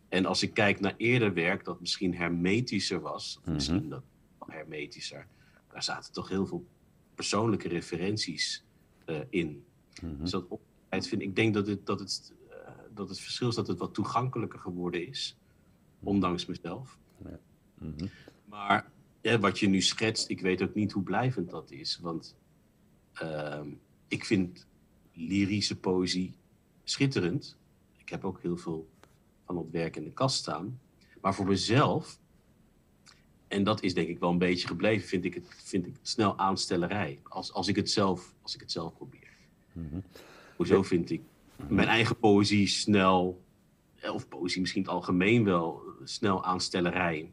En 0.09 0.27
als 0.27 0.43
ik 0.43 0.55
kijk 0.55 0.81
naar 0.81 0.95
eerder 0.97 1.35
werk 1.35 1.65
dat 1.65 1.81
misschien 1.81 2.15
hermetischer 2.15 3.01
was, 3.01 3.39
Mhm. 3.45 3.53
misschien 3.53 3.89
dat 3.89 4.03
hermetischer, 4.47 5.27
daar 5.73 5.83
zaten 5.83 6.13
toch 6.13 6.29
heel 6.29 6.47
veel 6.47 6.67
persoonlijke 7.15 7.69
referenties 7.69 8.65
eh, 9.05 9.21
in. 9.31 9.65
Mhm. 10.03 10.21
Dus 10.21 10.31
dat 10.31 11.07
vind 11.07 11.23
ik 11.23 11.37
denk 11.37 11.55
dat 11.55 11.67
het, 11.67 11.87
dat, 11.87 12.01
het, 12.01 12.33
eh, 12.51 12.73
dat 12.95 13.09
het 13.09 13.21
verschil 13.21 13.49
is 13.49 13.55
dat 13.55 13.67
het 13.67 13.79
wat 13.79 13.95
toegankelijker 13.95 14.59
geworden 14.59 15.07
is, 15.07 15.37
ondanks 16.01 16.47
mezelf. 16.47 16.99
Mhm. 17.79 18.07
Maar 18.45 18.91
ja, 19.21 19.39
wat 19.39 19.59
je 19.59 19.69
nu 19.69 19.81
schetst, 19.81 20.29
ik 20.29 20.41
weet 20.41 20.63
ook 20.63 20.75
niet 20.75 20.93
hoe 20.93 21.03
blijvend 21.03 21.51
dat 21.51 21.71
is. 21.71 21.99
Want 21.99 22.37
ehm, 23.13 23.69
ik 24.09 24.25
vind 24.25 24.67
lyrische 25.13 25.79
poëzie 25.79 26.35
schitterend. 26.85 27.57
Ik 27.97 28.09
heb 28.09 28.25
ook 28.25 28.43
heel 28.43 28.57
veel 28.57 28.89
van 29.45 29.57
het 29.57 29.71
werk 29.71 29.97
in 29.97 30.05
de 30.05 30.13
kast 30.13 30.37
staan. 30.37 30.81
Maar 31.21 31.35
voor 31.35 31.47
mezelf, 31.47 32.19
en 33.53 33.63
dat 33.63 33.83
is 33.83 33.95
denk 33.95 34.09
ik 34.09 34.19
wel 34.19 34.31
een 34.31 34.39
beetje 34.39 34.67
gebleven, 34.67 35.09
vind 35.09 35.25
ik 35.25 35.35
het, 35.35 35.47
vind 35.65 35.87
ik 35.87 35.93
het 35.93 36.09
snel 36.09 36.39
aanstellerij. 36.39 37.21
Als, 37.23 37.53
als, 37.53 37.69
ik 37.69 37.77
het 37.77 37.91
zelf, 37.91 38.35
als 38.43 38.55
ik 38.55 38.61
het 38.61 38.73
zelf 38.73 38.95
probeer. 38.95 39.31
Mhm. 39.73 40.01
Hoezo 40.57 40.83
vind 40.83 41.11
ik 41.11 41.21
mijn 41.69 41.89
eigen 41.89 42.17
poëzie 42.17 42.67
snel, 42.67 43.43
eh, 43.95 44.15
of 44.15 44.29
poëzie 44.29 44.61
misschien 44.61 44.83
in 44.83 44.89
het 44.89 44.97
algemeen 44.97 45.45
wel, 45.45 45.83
snel 46.05 46.45
aanstellerij. 46.45 47.33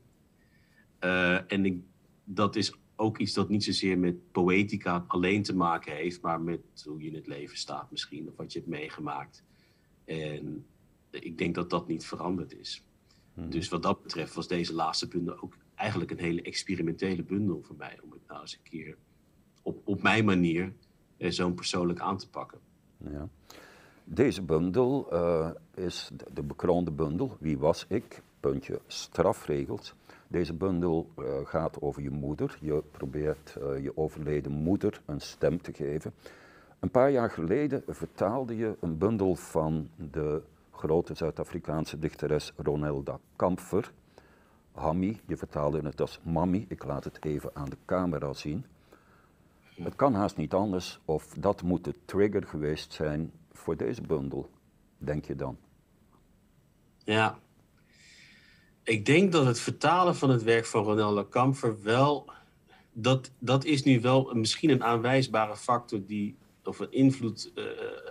Eh, 1.00 1.52
en 1.52 1.66
ik, 1.66 1.78
dat 2.24 2.56
is 2.56 2.74
ook 2.96 3.18
iets 3.18 3.34
dat 3.34 3.50
niet 3.50 3.64
zozeer 3.64 3.98
met 3.98 4.32
poëtica 4.32 5.06
alleen 5.08 5.44
te 5.44 5.56
maken 5.56 5.96
heeft, 5.96 6.22
maar 6.22 6.42
met 6.42 6.62
hoe 6.86 7.02
je 7.02 7.08
in 7.08 7.16
het 7.16 7.28
leven 7.28 7.58
staat 7.58 7.92
misschien, 7.92 8.28
of 8.28 8.36
wat 8.36 8.54
je 8.54 8.60
hebt 8.60 8.72
meegemaakt. 8.72 9.44
En 10.06 10.66
ik 11.10 11.38
denk 11.38 11.56
dat 11.56 11.70
dat 11.70 11.88
niet 11.88 12.06
veranderd 12.06 12.60
is. 12.60 12.84
Mhm. 13.34 13.50
Dus 13.50 13.70
wat 13.70 13.84
dat 13.84 14.02
betreft 14.02 14.34
was 14.34 14.48
deze 14.48 14.74
laatste 14.74 15.08
bundel 15.08 15.42
ook 15.42 15.54
eigenlijk 15.80 16.12
een 16.12 16.20
hele 16.20 16.42
experimentele 16.42 17.24
bundel 17.24 17.62
voor 17.62 17.76
mij. 17.76 17.98
Om 18.04 18.12
het 18.12 18.28
nou 18.28 18.42
eens 18.42 18.54
een 18.54 18.70
keer 18.70 18.98
op, 19.62 19.82
op 19.84 20.02
mijn 20.02 20.26
manier 20.26 20.74
eh, 21.18 21.32
zo'n 21.32 21.54
persoonlijk 21.54 22.00
aan 22.00 22.18
te 22.18 22.30
pakken. 22.30 22.60
Ja. 22.98 23.28
Deze 24.04 24.42
bundel 24.42 25.12
eh, 25.12 25.50
is 25.74 26.10
de, 26.14 26.26
de 26.34 26.44
bekroonde 26.44 26.92
bundel. 26.92 27.38
Wie 27.40 27.58
was 27.58 27.86
ik? 27.88 28.22
Puntje 28.40 28.80
strafregels. 28.88 29.94
Deze 30.28 30.54
bundel 30.54 31.10
eh, 31.18 31.26
gaat 31.44 31.82
over 31.82 32.02
je 32.02 32.10
moeder. 32.10 32.58
Je 32.62 32.84
probeert 32.92 33.58
je 33.82 33.92
overleden 33.96 34.52
moeder 34.52 35.02
een 35.06 35.22
stem 35.22 35.62
te 35.62 35.74
geven. 35.74 36.14
Een 36.80 36.92
paar 36.92 37.12
jaar 37.12 37.30
geleden 37.30 37.84
vertaalde 37.88 38.56
je 38.56 38.76
een 38.80 38.98
bundel 38.98 39.36
van 39.36 39.90
de 40.12 40.42
grote 40.72 41.14
Zuid-Afrikaanse 41.14 42.00
dichteres 42.00 42.54
Ronelda 42.56 43.20
Kampfer. 43.36 43.92
Hammy, 44.80 45.20
je 45.28 45.38
vertaalde 45.38 45.82
het 45.82 46.02
als 46.02 46.20
Mami. 46.24 46.66
Ik 46.68 46.84
laat 46.84 47.04
het 47.04 47.26
even 47.26 47.50
aan 47.54 47.70
de 47.70 47.78
camera 47.86 48.34
zien. 48.34 48.66
Het 49.76 49.96
kan 49.96 50.14
haast 50.14 50.38
niet 50.38 50.54
anders 50.54 51.00
of 51.06 51.34
dat 51.38 51.62
moet 51.62 51.84
de 51.84 51.96
trigger 52.06 52.44
geweest 52.44 52.94
zijn 52.94 53.32
voor 53.52 53.78
deze 53.78 54.02
bundel, 54.02 54.50
denk 54.98 55.26
je 55.26 55.36
dan? 55.36 55.58
Ja. 57.04 57.40
Ik 58.84 59.06
denk 59.06 59.32
dat 59.32 59.46
het 59.46 59.60
vertalen 59.60 60.16
van 60.16 60.30
het 60.30 60.44
werk 60.44 60.66
van 60.66 60.84
Ronelda 60.84 61.26
Kamfer 61.30 61.84
wel. 61.84 62.32
Dat, 62.92 63.32
dat 63.40 63.66
is 63.66 63.84
nu 63.84 64.02
wel 64.02 64.34
misschien 64.34 64.70
een 64.70 64.84
aanwijsbare 64.84 65.56
factor 65.56 66.06
die. 66.06 66.38
of 66.64 66.80
een 66.80 66.92
invloed 66.92 67.52
eh, 67.56 67.64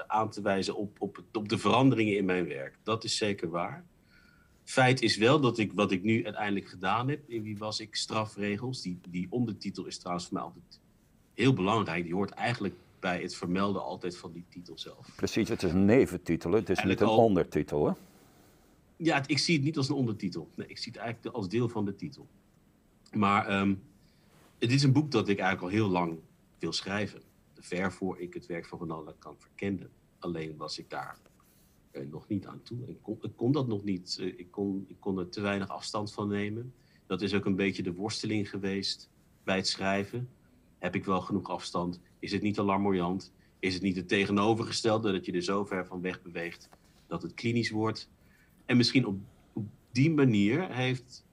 aan 0.06 0.30
te 0.30 0.40
wijzen 0.40 0.76
op, 0.76 1.00
op 1.32 1.48
de 1.48 1.58
veranderingen 1.58 2.16
in 2.16 2.24
mijn 2.24 2.48
werk. 2.48 2.78
Dat 2.82 3.04
is 3.04 3.16
zeker 3.16 3.50
waar. 3.50 3.84
Feit 4.68 5.02
is 5.02 5.16
wel 5.16 5.40
dat 5.40 5.58
ik 5.58 5.72
wat 5.72 5.90
ik 5.92 6.02
nu 6.02 6.24
uiteindelijk 6.24 6.68
gedaan 6.68 7.08
heb. 7.08 7.28
in 7.30 7.42
Wie 7.42 7.58
was 7.58 7.80
ik? 7.80 7.94
Strafregels. 7.96 8.82
Die, 8.82 8.98
die 9.08 9.26
ondertitel 9.30 9.84
is 9.86 9.98
trouwens 9.98 10.26
voor 10.26 10.34
mij 10.36 10.42
altijd 10.46 10.80
heel 11.34 11.52
belangrijk. 11.52 12.04
Die 12.04 12.14
hoort 12.14 12.30
eigenlijk 12.30 12.74
bij 13.00 13.22
het 13.22 13.34
vermelden 13.34 13.82
altijd 13.82 14.16
van 14.16 14.32
die 14.32 14.44
titel 14.48 14.78
zelf. 14.78 15.08
Precies, 15.16 15.48
het 15.48 15.62
is 15.62 15.72
een 15.72 15.84
neventitel, 15.84 16.52
het 16.52 16.70
is 16.70 16.82
niet 16.84 17.00
een 17.00 17.06
al- 17.06 17.24
ondertitel. 17.24 17.86
Hè? 17.86 17.92
Ja, 18.96 19.16
het- 19.16 19.30
ik 19.30 19.38
zie 19.38 19.54
het 19.56 19.64
niet 19.64 19.76
als 19.76 19.88
een 19.88 19.94
ondertitel. 19.94 20.48
Nee, 20.54 20.66
ik 20.66 20.78
zie 20.78 20.92
het 20.92 21.00
eigenlijk 21.00 21.36
als 21.36 21.48
deel 21.48 21.68
van 21.68 21.84
de 21.84 21.94
titel. 21.96 22.26
Maar 23.12 23.46
ehm, 23.46 23.74
het 24.58 24.72
is 24.72 24.82
een 24.82 24.92
boek 24.92 25.10
dat 25.10 25.28
ik 25.28 25.38
eigenlijk 25.38 25.72
al 25.72 25.78
heel 25.80 25.88
lang 25.92 26.18
wil 26.58 26.72
schrijven. 26.72 27.22
Ver 27.58 27.92
voor 27.92 28.18
ik 28.20 28.34
het 28.34 28.46
werk 28.46 28.66
van 28.66 28.78
Ronaldo 28.78 29.14
kan 29.18 29.34
verkende. 29.38 29.88
Alleen 30.18 30.56
was 30.56 30.78
ik 30.78 30.90
daar 30.90 31.18
eh, 31.98 32.10
nog 32.10 32.28
niet 32.28 32.46
aan 32.46 32.62
toe. 32.62 32.78
Ik 32.88 33.32
kon, 33.36 33.52
dat 33.52 33.68
nog 33.68 33.84
niet. 33.84 34.16
Eh, 34.20 34.26
ik, 34.26 34.50
kon, 34.50 34.84
ik 34.88 34.96
kon 34.98 35.18
er 35.18 35.28
te 35.28 35.40
weinig 35.40 35.68
afstand 35.68 36.12
van 36.12 36.28
nemen. 36.28 36.72
Dat 37.06 37.22
is 37.22 37.34
ook 37.34 37.44
een 37.44 37.56
beetje 37.56 37.82
de 37.82 37.92
worsteling 37.92 38.50
geweest 38.50 39.10
bij 39.44 39.56
het 39.56 39.68
schrijven. 39.68 40.28
Heb 40.78 40.94
ik 40.94 41.04
wel 41.04 41.20
genoeg 41.20 41.48
afstand? 41.48 42.00
Is 42.18 42.32
het 42.32 42.42
niet 42.42 42.58
te? 42.58 43.32
Is 43.58 43.74
het 43.74 43.82
niet 43.82 43.96
het 43.96 44.08
tegenovergestelde, 44.08 45.12
dat 45.12 45.24
je 45.24 45.32
er 45.32 45.42
zo 45.42 45.64
ver 45.64 45.86
van 45.86 46.00
weg 46.00 46.22
beweegt 46.22 46.68
dat 47.06 47.22
het 47.22 47.34
klinisch 47.34 47.70
wordt? 47.70 48.10
En 48.66 48.76
misschien 48.76 49.06
op, 49.06 49.18
die 49.92 50.10
manier 50.10 50.74
heeft 50.74 51.26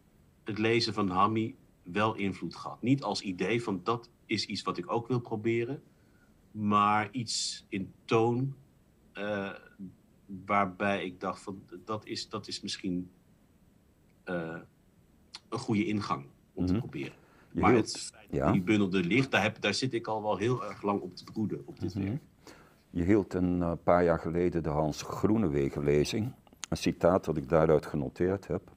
het 0.43 0.57
lezen 0.57 0.93
van 0.93 1.09
Hammy 1.09 1.55
wel 1.83 2.15
invloed 2.15 2.55
gehad. 2.55 2.81
Niet 2.81 3.03
als 3.03 3.21
idee 3.21 3.63
van 3.63 3.81
dat 3.83 4.09
is 4.25 4.45
iets 4.45 4.61
wat 4.61 4.77
ik 4.77 4.91
ook 4.91 5.07
wil 5.07 5.19
proberen, 5.19 5.83
maar 6.51 7.11
iets 7.11 7.65
in 7.69 7.93
toon 8.05 8.55
eh, 9.13 9.51
waarbij 10.45 11.05
ik 11.05 11.19
dacht 11.19 11.41
van 11.41 11.63
dat 11.85 12.05
is, 12.05 12.29
dat 12.29 12.47
is 12.47 12.61
misschien 12.61 13.09
eh, 14.23 14.57
een 15.49 15.59
goede 15.59 15.85
ingang 15.85 16.25
om 16.53 16.65
te 16.65 16.71
Mhm. 16.71 16.81
proberen. 16.81 17.13
Je 17.51 17.61
maar 17.61 17.71
hield- 17.71 17.85
het 17.93 18.01
feit 18.01 18.27
ja. 18.29 18.51
die 18.51 18.61
bundel 18.61 18.93
er 18.99 19.05
ligt, 19.05 19.31
daar, 19.31 19.41
heb, 19.41 19.61
daar 19.61 19.73
zit 19.73 19.93
ik 19.93 20.07
al 20.07 20.21
wel 20.21 20.37
heel 20.37 20.63
erg 20.65 20.81
lang 20.81 21.01
op 21.01 21.15
te 21.15 21.23
broeden 21.23 21.61
op 21.65 21.79
dit 21.79 21.95
Mhm. 21.95 22.03
werk. 22.05 22.21
Je 22.89 23.03
hield 23.03 23.33
een 23.33 23.61
eh, 23.61 23.71
paar 23.83 24.03
jaar 24.03 24.19
geleden 24.19 24.63
de 24.63 24.69
Hans 24.69 25.01
Groenewegen 25.01 25.83
lezing. 25.83 26.31
Een 26.69 26.77
citaat 26.77 27.25
dat 27.25 27.37
ik 27.37 27.49
daaruit 27.49 27.85
genoteerd 27.85 28.47
heb. 28.47 28.71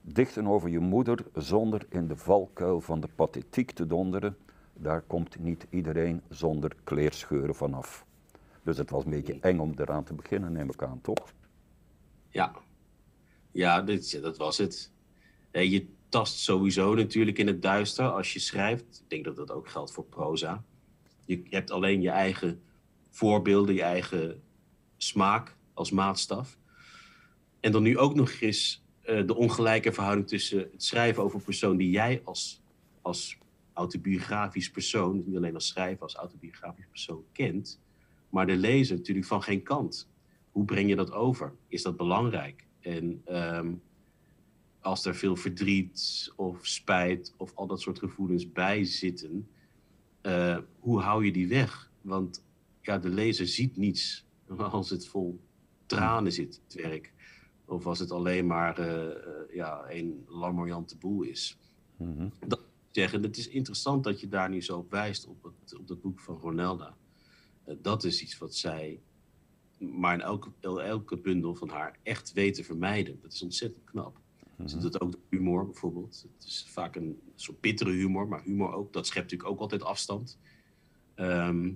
Dichten 0.00 0.46
over 0.46 0.68
je 0.68 0.78
moeder 0.80 1.24
zonder 1.34 1.86
in 1.88 2.06
de 2.08 2.16
valkuil 2.16 2.80
van 2.80 3.00
de 3.00 3.08
pathetiek 3.14 3.70
te 3.70 3.86
donderen, 3.86 4.36
daar 4.72 5.00
komt 5.02 5.38
niet 5.38 5.66
iedereen 5.70 6.20
zonder 6.28 6.76
kleerscheuren 6.84 7.54
vanaf. 7.54 8.06
Dus 8.64 8.76
het 8.76 8.90
was 8.90 9.04
een 9.04 9.10
beetje 9.10 9.38
eng 9.40 9.58
om 9.58 9.72
eraan 9.76 10.04
te 10.04 10.14
beginnen, 10.14 10.52
neem 10.52 10.70
ik 10.70 10.82
aan, 10.82 11.00
toch? 11.00 11.34
Ja, 12.30 12.54
ja 13.52 13.82
dit, 13.82 14.22
dat 14.22 14.36
was 14.36 14.58
het. 14.58 14.92
Eh, 15.50 15.70
je 15.70 15.86
tast 16.08 16.38
sowieso 16.38 16.94
natuurlijk 16.94 17.38
in 17.38 17.46
het 17.46 17.62
duister 17.62 18.10
als 18.10 18.32
je 18.32 18.38
schrijft. 18.38 19.00
Ik 19.02 19.10
denk 19.10 19.24
dat 19.24 19.36
dat 19.36 19.50
ook 19.50 19.68
geldt 19.68 19.92
voor 19.92 20.04
proza. 20.04 20.64
Je, 21.26 21.42
hebt 21.50 21.70
alleen 21.70 22.00
je 22.00 22.10
eigen 22.10 22.62
voorbeelden, 23.10 23.74
je 23.74 23.82
eigen 23.82 24.42
smaak 24.96 25.56
als 25.74 25.90
maatstaf. 25.90 26.58
En 27.60 27.72
dan 27.72 27.82
nu 27.82 27.98
ook 27.98 28.14
nog 28.14 28.30
eens 28.30 28.84
eh, 29.02 29.26
de 29.26 29.34
ongelijke 29.34 29.92
verhouding 29.92 30.28
tussen 30.28 30.58
het 30.58 30.84
schrijven 30.84 31.22
over 31.22 31.38
een 31.38 31.44
persoon 31.44 31.76
die 31.76 31.90
jij 31.90 32.20
als, 32.24 32.62
als 33.02 33.38
autobiografisch 33.72 34.70
persoon, 34.70 35.22
niet 35.26 35.36
alleen 35.36 35.54
als 35.54 35.66
schrijver, 35.66 36.02
als 36.02 36.14
autobiografisch 36.14 36.86
persoon 36.90 37.24
kent, 37.32 37.80
maar 38.34 38.46
de 38.46 38.56
lezer 38.56 38.96
natuurlijk 38.96 39.26
van 39.26 39.42
geen 39.42 39.62
kant. 39.62 40.08
Hoe 40.50 40.64
breng 40.64 40.88
je 40.88 40.96
dat 40.96 41.12
over? 41.12 41.54
Is 41.68 41.82
dat 41.82 41.96
belangrijk? 41.96 42.66
En 42.80 43.22
ehm, 43.24 43.72
als 44.80 45.04
er 45.04 45.14
veel 45.14 45.36
verdriet 45.36 46.32
of 46.36 46.66
spijt 46.66 47.34
of 47.36 47.52
al 47.54 47.66
dat 47.66 47.80
soort 47.80 47.98
gevoelens 47.98 48.52
bij 48.52 48.84
zitten, 48.84 49.48
eh, 50.20 50.58
hoe 50.78 51.00
hou 51.00 51.24
je 51.24 51.32
die 51.32 51.48
weg? 51.48 51.90
Want 52.00 52.44
ja, 52.80 52.98
de 52.98 53.08
lezer 53.08 53.46
ziet 53.46 53.76
niets 53.76 54.24
als 54.56 54.90
het 54.90 55.06
vol 55.06 55.40
tranen 55.86 56.32
zit, 56.32 56.60
het 56.64 56.74
werk. 56.82 57.12
Of 57.64 57.86
als 57.86 57.98
het 57.98 58.10
alleen 58.10 58.46
maar 58.46 58.78
eh, 58.78 59.10
eh, 59.10 59.16
ja, 59.52 59.84
een 59.88 60.24
larmoyante 60.28 60.96
boel 60.96 61.22
is. 61.22 61.58
Mhm. 61.96 62.28
Zeggen, 62.90 63.22
het 63.22 63.36
is 63.36 63.48
interessant 63.48 64.04
dat 64.04 64.20
je 64.20 64.28
daar 64.28 64.48
nu 64.48 64.62
zo 64.62 64.78
op 64.78 64.90
wijst 64.90 65.26
op 65.26 65.42
het, 65.42 65.78
op 65.78 65.88
het 65.88 66.00
boek 66.00 66.20
van 66.20 66.36
Ronelda. 66.36 66.96
Eh, 67.64 67.74
dat 67.82 68.04
is 68.04 68.22
iets 68.22 68.38
wat 68.38 68.54
zij, 68.54 69.00
maar 69.78 70.14
in 70.14 70.20
elke, 70.20 70.50
elke 70.60 71.16
bundel 71.16 71.54
van 71.54 71.68
haar, 71.68 71.98
echt 72.02 72.32
weet 72.32 72.54
te 72.54 72.64
vermijden. 72.64 73.18
Dat 73.22 73.32
is 73.32 73.42
ontzettend 73.42 73.84
knap. 73.84 74.22
Ze 74.66 74.78
doet 74.78 75.00
ook 75.00 75.14
humor 75.30 75.64
bijvoorbeeld. 75.64 76.26
Het 76.36 76.46
is 76.46 76.66
vaak 76.68 76.96
een 76.96 77.20
soort 77.34 77.60
bittere 77.60 77.90
humor, 77.90 78.28
maar 78.28 78.42
humor 78.42 78.72
ook. 78.72 78.92
Dat 78.92 79.06
schept 79.06 79.24
natuurlijk 79.24 79.50
ook 79.50 79.60
altijd 79.60 79.82
afstand. 79.82 80.38
Ehm, 81.14 81.72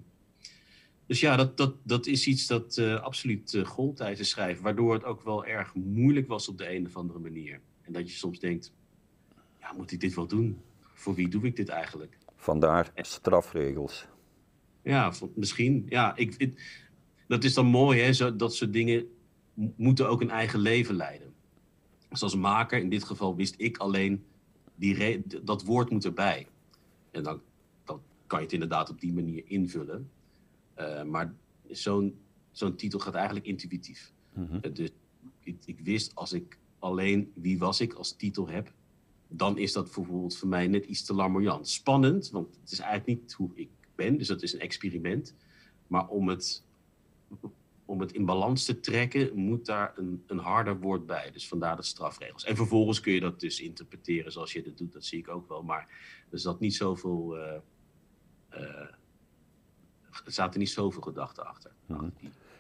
dus 1.06 1.20
ja, 1.20 1.36
dat, 1.36 1.56
dat, 1.56 1.74
dat 1.82 2.06
is 2.06 2.26
iets 2.26 2.46
dat 2.46 2.76
eh, 2.76 3.02
absoluut 3.02 3.52
uh, 3.52 3.66
gold 3.66 3.96
tijdens 3.96 4.18
het 4.18 4.28
schrijven. 4.28 4.62
Waardoor 4.62 4.92
het 4.92 5.04
ook 5.04 5.22
wel 5.22 5.44
erg 5.44 5.74
moeilijk 5.74 6.28
was 6.28 6.48
op 6.48 6.58
de 6.58 6.74
een 6.74 6.86
of 6.86 6.96
andere 6.96 7.18
manier. 7.18 7.60
En 7.82 7.92
dat 7.92 8.10
je 8.10 8.16
soms 8.16 8.38
denkt, 8.38 8.72
ja, 9.60 9.72
moet 9.72 9.92
ik 9.92 10.00
dit 10.00 10.14
wel 10.14 10.26
doen? 10.26 10.60
Voor 10.80 11.14
wie 11.14 11.28
doe 11.28 11.42
ik 11.42 11.56
dit 11.56 11.68
eigenlijk? 11.68 12.18
Vandaar 12.36 12.92
strafregels. 12.94 14.06
Ja, 14.88 15.12
misschien. 15.34 15.86
Ja, 15.88 16.16
ik, 16.16 16.34
ik- 16.38 16.86
dat 17.26 17.44
is 17.44 17.54
dan 17.54 17.66
mooi, 17.66 18.00
hè? 18.00 18.12
Zo, 18.12 18.36
dat 18.36 18.54
soort 18.54 18.72
dingen 18.72 19.06
moeten 19.76 20.08
ook 20.08 20.20
een 20.20 20.30
eigen 20.30 20.58
leven 20.60 20.94
leiden. 20.94 21.32
Dus 22.08 22.22
als 22.22 22.36
maker, 22.36 22.78
in 22.78 22.88
dit 22.88 23.04
geval, 23.04 23.36
wist 23.36 23.54
ik 23.56 23.76
alleen, 23.76 24.24
die 24.74 25.22
dat 25.44 25.64
woord 25.64 25.90
moet 25.90 26.04
erbij. 26.04 26.46
En 27.10 27.22
dan, 27.22 27.40
dan 27.84 28.00
kan 28.26 28.38
je 28.38 28.44
het 28.44 28.54
inderdaad 28.54 28.90
op 28.90 29.00
die 29.00 29.12
manier 29.12 29.42
invullen. 29.46 30.10
Uh, 30.78 31.02
maar 31.02 31.34
zo'n 31.70 32.18
zo'n 32.50 32.76
titel 32.76 32.98
gaat 32.98 33.14
eigenlijk 33.14 33.46
intuïtief. 33.46 34.12
Mm 34.34 34.60
Dus 34.72 34.90
ik, 35.40 35.56
ik, 35.64 35.80
wist 35.80 36.14
als 36.14 36.32
ik 36.32 36.58
alleen 36.78 37.32
wie 37.34 37.58
was 37.58 37.80
ik 37.80 37.92
als 37.92 38.16
titel 38.16 38.48
heb, 38.48 38.72
dan 39.28 39.58
is 39.58 39.72
dat 39.72 39.84
bijvoorbeeld 39.84 40.36
voor 40.36 40.48
mij 40.48 40.66
net 40.66 40.84
iets 40.84 41.04
te 41.04 41.14
larmoyant. 41.14 41.68
Spannend, 41.68 42.30
want 42.30 42.58
het 42.60 42.70
is 42.72 42.78
eigenlijk 42.78 43.20
niet 43.20 43.32
hoe 43.32 43.50
ik 43.54 43.68
ben, 43.98 44.18
dus 44.18 44.26
dat 44.26 44.42
is 44.42 44.52
een 44.52 44.60
experiment. 44.60 45.34
Maar 45.86 46.08
om 46.08 46.28
het, 46.28 46.62
om 47.84 48.00
het 48.00 48.12
in 48.12 48.24
balans 48.24 48.64
te 48.64 48.80
trekken, 48.80 49.34
moet 49.34 49.66
daar 49.66 49.92
een, 49.96 50.22
een 50.26 50.38
harder 50.38 50.80
woord 50.80 51.06
bij. 51.06 51.30
Dus 51.30 51.48
vandaar 51.48 51.76
de 51.76 51.82
strafregels. 51.82 52.44
En 52.44 52.56
vervolgens 52.56 53.00
kun 53.00 53.12
je 53.12 53.20
dat 53.20 53.40
dus 53.40 53.60
interpreteren 53.60 54.32
zoals 54.32 54.52
je 54.52 54.62
dat 54.62 54.78
doet, 54.78 54.92
dat 54.92 55.04
zie 55.04 55.18
ik 55.18 55.28
ook 55.28 55.48
wel. 55.48 55.62
Maar 55.62 55.88
er 56.30 56.38
zat 56.38 56.60
niet 56.60 56.74
zoveel. 56.74 57.36
Uh, 57.36 57.52
er 60.24 60.32
zaten 60.32 60.58
niet 60.58 60.70
zoveel 60.70 61.02
gedachten 61.02 61.46
achter. 61.46 61.70
Mhm. 61.86 62.08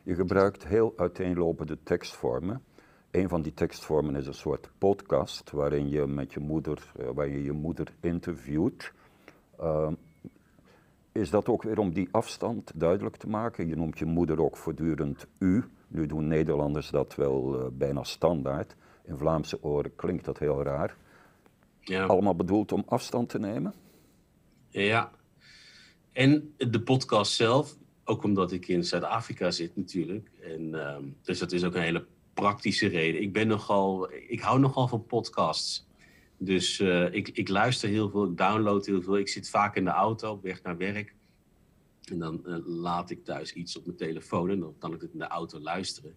Je 0.02 0.14
gebruikt 0.14 0.66
heel 0.66 0.92
uiteenlopende 0.96 1.78
tekstvormen. 1.82 2.62
Een 3.10 3.28
van 3.28 3.42
die 3.42 3.54
tekstvormen 3.54 4.16
is 4.16 4.26
een 4.26 4.34
soort 4.34 4.70
podcast 4.78 5.50
waarin 5.50 5.88
je 5.88 6.06
met 6.06 6.32
je 6.32 6.40
moeder, 6.40 6.92
uh, 7.00 7.08
waar 7.14 7.28
je 7.28 7.42
je 7.42 7.52
moeder 7.52 7.92
interviewt. 8.00 8.92
Uh, 9.60 9.92
is 11.12 11.30
dat 11.30 11.48
ook 11.48 11.62
weer 11.62 11.78
om 11.78 11.92
die 11.92 12.08
afstand 12.10 12.72
duidelijk 12.74 13.16
te 13.16 13.28
maken? 13.28 13.68
Je 13.68 13.76
noemt 13.76 13.98
je 13.98 14.04
moeder 14.04 14.42
ook 14.42 14.56
voortdurend 14.56 15.26
u. 15.38 15.64
Nu 15.88 16.06
doen 16.06 16.26
Nederlanders 16.26 16.90
dat 16.90 17.14
wel 17.14 17.60
uh, 17.60 17.66
bijna 17.72 18.04
standaard. 18.04 18.76
In 19.04 19.16
Vlaamse 19.16 19.62
oren 19.62 19.96
klinkt 19.96 20.24
dat 20.24 20.38
heel 20.38 20.62
raar. 20.62 20.96
Ja. 21.80 22.04
Allemaal 22.04 22.34
bedoeld 22.34 22.72
om 22.72 22.84
afstand 22.86 23.28
te 23.28 23.38
nemen? 23.38 23.74
Ja. 24.68 25.10
En 26.12 26.54
de 26.56 26.80
podcast 26.82 27.32
zelf, 27.32 27.76
ook 28.04 28.24
omdat 28.24 28.52
ik 28.52 28.68
in 28.68 28.84
Zuid-Afrika 28.84 29.50
zit 29.50 29.76
natuurlijk. 29.76 30.30
En, 30.40 30.62
uh, 30.62 30.96
dus 31.22 31.38
dat 31.38 31.52
is 31.52 31.64
ook 31.64 31.74
een 31.74 31.82
hele 31.82 32.06
praktische 32.34 32.86
reden. 32.86 33.22
Ik 33.22 33.32
ben 33.32 33.46
nogal, 33.46 34.12
ik 34.12 34.40
hou 34.40 34.58
nogal 34.58 34.88
van 34.88 35.06
podcasts. 35.06 35.87
Dus 36.38 36.80
uh, 36.80 37.12
ik, 37.12 37.28
ik 37.28 37.48
luister 37.48 37.88
heel 37.88 38.10
veel, 38.10 38.24
ik 38.24 38.36
download 38.36 38.86
heel 38.86 39.02
veel. 39.02 39.18
Ik 39.18 39.28
zit 39.28 39.50
vaak 39.50 39.76
in 39.76 39.84
de 39.84 39.90
auto 39.90 40.32
op 40.32 40.42
weg 40.42 40.62
naar 40.62 40.76
werk. 40.76 41.14
En 42.04 42.18
dan 42.18 42.42
uh, 42.46 42.56
laat 42.64 43.10
ik 43.10 43.24
thuis 43.24 43.52
iets 43.52 43.76
op 43.76 43.84
mijn 43.84 43.96
telefoon 43.96 44.50
en 44.50 44.60
dan 44.60 44.74
kan 44.78 44.94
ik 44.94 45.00
het 45.00 45.12
in 45.12 45.18
de 45.18 45.26
auto 45.26 45.58
luisteren. 45.58 46.16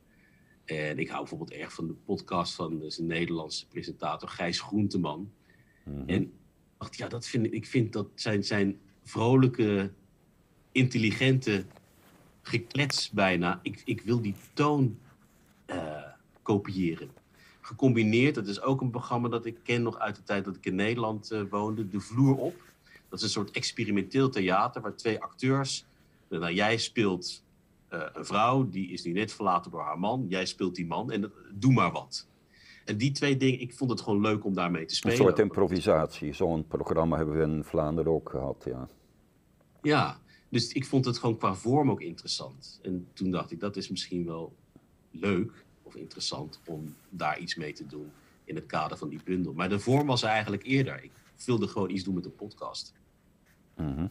En 0.65 0.99
ik 0.99 1.07
hou 1.07 1.19
bijvoorbeeld 1.19 1.51
erg 1.51 1.73
van 1.73 1.87
de 1.87 1.93
podcast 1.93 2.55
van 2.55 2.79
de 2.79 2.97
Nederlandse 3.01 3.67
presentator 3.67 4.29
Gijs 4.29 4.59
Groenteman. 4.59 5.31
Mm 5.83 6.03
En 6.07 6.33
dacht, 6.77 6.97
ja, 6.97 7.07
dat 7.07 7.27
vind 7.27 7.45
ik, 7.45 7.51
ik 7.51 7.65
vind 7.65 7.93
dat 7.93 8.07
zijn, 8.15 8.43
zijn 8.43 8.79
vrolijke, 9.03 9.91
intelligente 10.71 11.65
geklets 12.41 13.09
bijna. 13.09 13.59
Ik, 13.63 13.81
ik 13.85 14.01
wil 14.01 14.21
die 14.21 14.35
toon 14.53 14.99
uh, 15.67 16.03
kopiëren. 16.41 17.09
Gecombineerd, 17.71 18.35
dat 18.35 18.47
is 18.47 18.61
ook 18.61 18.81
een 18.81 18.89
programma 18.89 19.27
dat 19.27 19.45
ik 19.45 19.57
ken 19.63 19.81
nog 19.81 19.99
uit 19.99 20.15
de 20.15 20.23
tijd 20.23 20.45
dat 20.45 20.55
ik 20.55 20.65
in 20.65 20.75
Nederland 20.75 21.31
uh, 21.31 21.41
woonde, 21.49 21.87
De 21.87 21.99
Vloer 21.99 22.35
op. 22.35 22.55
Dat 23.09 23.19
is 23.19 23.25
een 23.25 23.31
soort 23.31 23.51
experimenteel 23.51 24.29
theater 24.29 24.81
waar 24.81 24.95
twee 24.95 25.19
acteurs. 25.19 25.85
Nou, 26.29 26.53
jij 26.53 26.77
speelt 26.77 27.43
uh, 27.93 28.03
een 28.13 28.25
vrouw, 28.25 28.69
die 28.69 28.91
is 28.91 29.03
nu 29.03 29.11
net 29.11 29.33
verlaten 29.33 29.71
door 29.71 29.81
haar 29.81 29.99
man. 29.99 30.25
Jij 30.27 30.45
speelt 30.45 30.75
die 30.75 30.85
man 30.85 31.11
en 31.11 31.31
doe 31.53 31.73
maar 31.73 31.91
wat. 31.91 32.27
En 32.85 32.97
die 32.97 33.11
twee 33.11 33.37
dingen, 33.37 33.59
ik 33.59 33.73
vond 33.73 33.89
het 33.89 34.01
gewoon 34.01 34.21
leuk 34.21 34.45
om 34.45 34.53
daarmee 34.53 34.85
te 34.85 34.95
spelen. 34.95 35.17
Een 35.17 35.23
soort 35.23 35.39
improvisatie. 35.39 36.33
Zo'n 36.33 36.67
programma 36.67 37.17
hebben 37.17 37.37
we 37.37 37.43
in 37.43 37.63
Vlaanderen 37.63 38.11
ook 38.11 38.29
gehad, 38.29 38.63
ja. 38.65 38.87
Ja, 39.81 40.19
dus 40.49 40.71
ik 40.71 40.85
vond 40.85 41.05
het 41.05 41.17
gewoon 41.17 41.37
qua 41.37 41.55
vorm 41.55 41.91
ook 41.91 42.01
interessant. 42.01 42.79
En 42.83 43.07
toen 43.13 43.31
dacht 43.31 43.51
ik, 43.51 43.59
dat 43.59 43.75
is 43.75 43.89
misschien 43.89 44.25
wel 44.25 44.55
leuk 45.11 45.65
interessant 45.95 46.59
om 46.65 46.95
daar 47.09 47.39
iets 47.39 47.55
mee 47.55 47.73
te 47.73 47.85
doen 47.85 48.11
in 48.43 48.55
het 48.55 48.65
kader 48.65 48.97
van 48.97 49.09
die 49.09 49.21
bundel. 49.23 49.53
Maar 49.53 49.69
de 49.69 49.79
vorm 49.79 50.07
was 50.07 50.23
eigenlijk 50.23 50.63
eerder. 50.63 51.03
Ik 51.03 51.11
wilde 51.45 51.67
gewoon 51.67 51.89
iets 51.89 52.03
doen 52.03 52.15
met 52.15 52.25
een 52.25 52.35
podcast. 52.35 52.93
Mm 53.75 54.09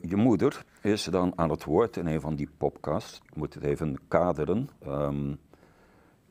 je 0.00 0.16
moeder 0.16 0.64
is 0.82 1.04
dan 1.04 1.32
aan 1.36 1.50
het 1.50 1.64
woord 1.64 1.96
in 1.96 2.06
een 2.06 2.20
van 2.20 2.36
die 2.36 2.48
podcasts. 2.56 3.20
Ik 3.24 3.36
moet 3.36 3.54
het 3.54 3.62
even 3.62 3.98
kaderen. 4.08 4.68
Um, 4.86 5.38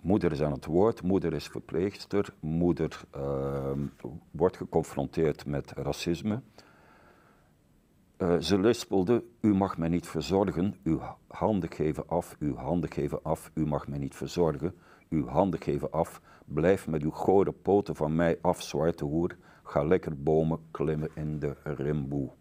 moeder 0.01 0.31
is 0.31 0.41
aan 0.41 0.51
het 0.51 0.65
woord, 0.65 1.01
moeder 1.01 1.33
is 1.33 1.47
verpleegster, 1.47 2.33
moeder 2.39 3.01
uh, 3.15 3.71
wordt 4.31 4.57
geconfronteerd 4.57 5.45
met 5.45 5.71
racisme. 5.71 6.41
Uh, 8.21 8.39
ze 8.39 8.59
lispelde, 8.59 9.23
u 9.41 9.53
mag 9.53 9.77
mij 9.77 9.89
niet 9.89 10.07
verzorgen, 10.07 10.75
uw 10.83 11.01
handen 11.27 11.71
geven 11.71 12.07
af, 12.07 12.35
uw 12.39 12.55
handen 12.55 12.91
geven 12.91 13.23
af, 13.23 13.51
u 13.53 13.65
mag 13.65 13.87
mij 13.87 13.97
niet 13.97 14.15
verzorgen, 14.15 14.75
uw 15.09 15.27
handen 15.27 15.61
geven 15.61 15.91
af, 15.91 16.21
blijf 16.45 16.87
met 16.87 17.01
uw 17.01 17.09
gore 17.09 17.51
poten 17.51 17.95
van 17.95 18.15
mij 18.15 18.37
af, 18.41 18.61
zwarte 18.61 19.05
hoer, 19.05 19.37
ga 19.63 19.83
lekker 19.83 20.23
bomen 20.23 20.59
klimmen 20.71 21.09
in 21.15 21.39
de 21.39 21.55
rimboe. 21.63 22.31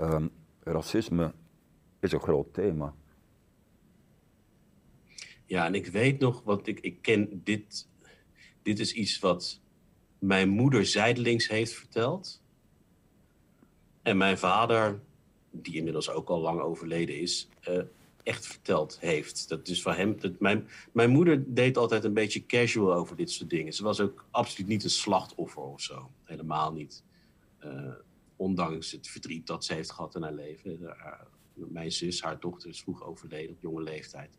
Um, 0.00 0.30
racisme 0.62 1.32
is 2.00 2.12
een 2.12 2.20
groot 2.20 2.54
thema. 2.54 2.94
Ja, 5.46 5.66
en 5.66 5.74
ik 5.74 5.86
weet 5.86 6.20
nog, 6.20 6.42
want 6.42 6.66
ik, 6.66 6.80
ik 6.80 7.02
ken 7.02 7.40
dit, 7.44 7.88
dit 8.62 8.78
is 8.78 8.92
iets 8.92 9.18
wat 9.18 9.60
mijn 10.18 10.48
moeder 10.48 10.86
zijdelings 10.86 11.48
heeft 11.48 11.72
verteld. 11.72 12.42
En 14.02 14.16
mijn 14.16 14.38
vader, 14.38 15.00
die 15.62 15.76
inmiddels 15.76 16.10
ook 16.10 16.28
al 16.28 16.40
lang 16.40 16.60
overleden 16.60 17.20
is, 17.20 17.48
uh, 17.68 17.82
echt 18.22 18.46
verteld 18.46 19.00
heeft. 19.00 19.48
Dat 19.48 19.68
is 19.68 19.82
voor 19.82 19.94
hem. 19.94 20.16
Mijn, 20.38 20.68
mijn 20.92 21.10
moeder 21.10 21.54
deed 21.54 21.76
altijd 21.76 22.04
een 22.04 22.14
beetje 22.14 22.46
casual 22.46 22.94
over 22.94 23.16
dit 23.16 23.30
soort 23.30 23.50
dingen. 23.50 23.72
Ze 23.72 23.82
was 23.82 24.00
ook 24.00 24.24
absoluut 24.30 24.68
niet 24.68 24.84
een 24.84 24.90
slachtoffer 24.90 25.62
of 25.62 25.80
zo. 25.80 26.10
Helemaal 26.24 26.72
niet. 26.72 27.04
Uh, 27.64 27.92
ondanks 28.36 28.90
het 28.90 29.08
verdriet 29.08 29.46
dat 29.46 29.64
ze 29.64 29.74
heeft 29.74 29.90
gehad 29.90 30.14
in 30.14 30.22
haar 30.22 30.34
leven. 30.34 30.96
mijn 31.54 31.92
zus, 31.92 32.22
haar 32.22 32.40
dochter, 32.40 32.68
is 32.68 32.80
vroeg 32.80 33.04
overleden 33.04 33.54
op 33.54 33.60
jonge 33.60 33.82
leeftijd. 33.82 34.38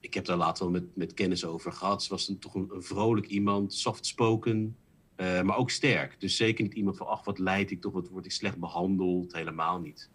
Ik 0.00 0.14
heb 0.14 0.24
daar 0.24 0.36
later 0.36 0.64
wel 0.64 0.72
met, 0.72 0.96
met 0.96 1.14
kennis 1.14 1.44
over 1.44 1.72
gehad. 1.72 2.02
Ze 2.02 2.10
was 2.10 2.28
een, 2.28 2.38
toch 2.38 2.54
een, 2.54 2.70
vrolijk 2.78 3.26
iemand, 3.26 3.74
soft-spoken, 3.74 4.76
uh, 5.16 5.42
maar 5.42 5.56
ook 5.56 5.70
sterk. 5.70 6.20
Dus 6.20 6.36
zeker 6.36 6.64
niet 6.64 6.74
iemand 6.74 6.96
van, 6.96 7.06
ach, 7.06 7.24
wat 7.24 7.38
leid 7.38 7.70
ik 7.70 7.80
toch, 7.80 7.92
wat 7.92 8.08
word 8.08 8.24
ik 8.24 8.32
slecht 8.32 8.58
behandeld. 8.58 9.32
Helemaal 9.32 9.80
niet. 9.80 10.10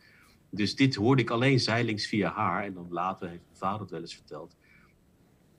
Dus 0.50 0.76
dit 0.76 0.96
hoorde 0.96 1.22
ik 1.22 1.30
alleen 1.30 1.60
zeilings 1.60 2.08
via 2.08 2.32
haar. 2.32 2.64
En 2.64 2.74
dan 2.74 2.88
later 2.90 3.30
heeft 3.30 3.44
mijn 3.46 3.58
vader 3.58 3.82
het 3.82 3.92
wel 3.92 4.02
eens 4.02 4.16
verteld. 4.16 4.56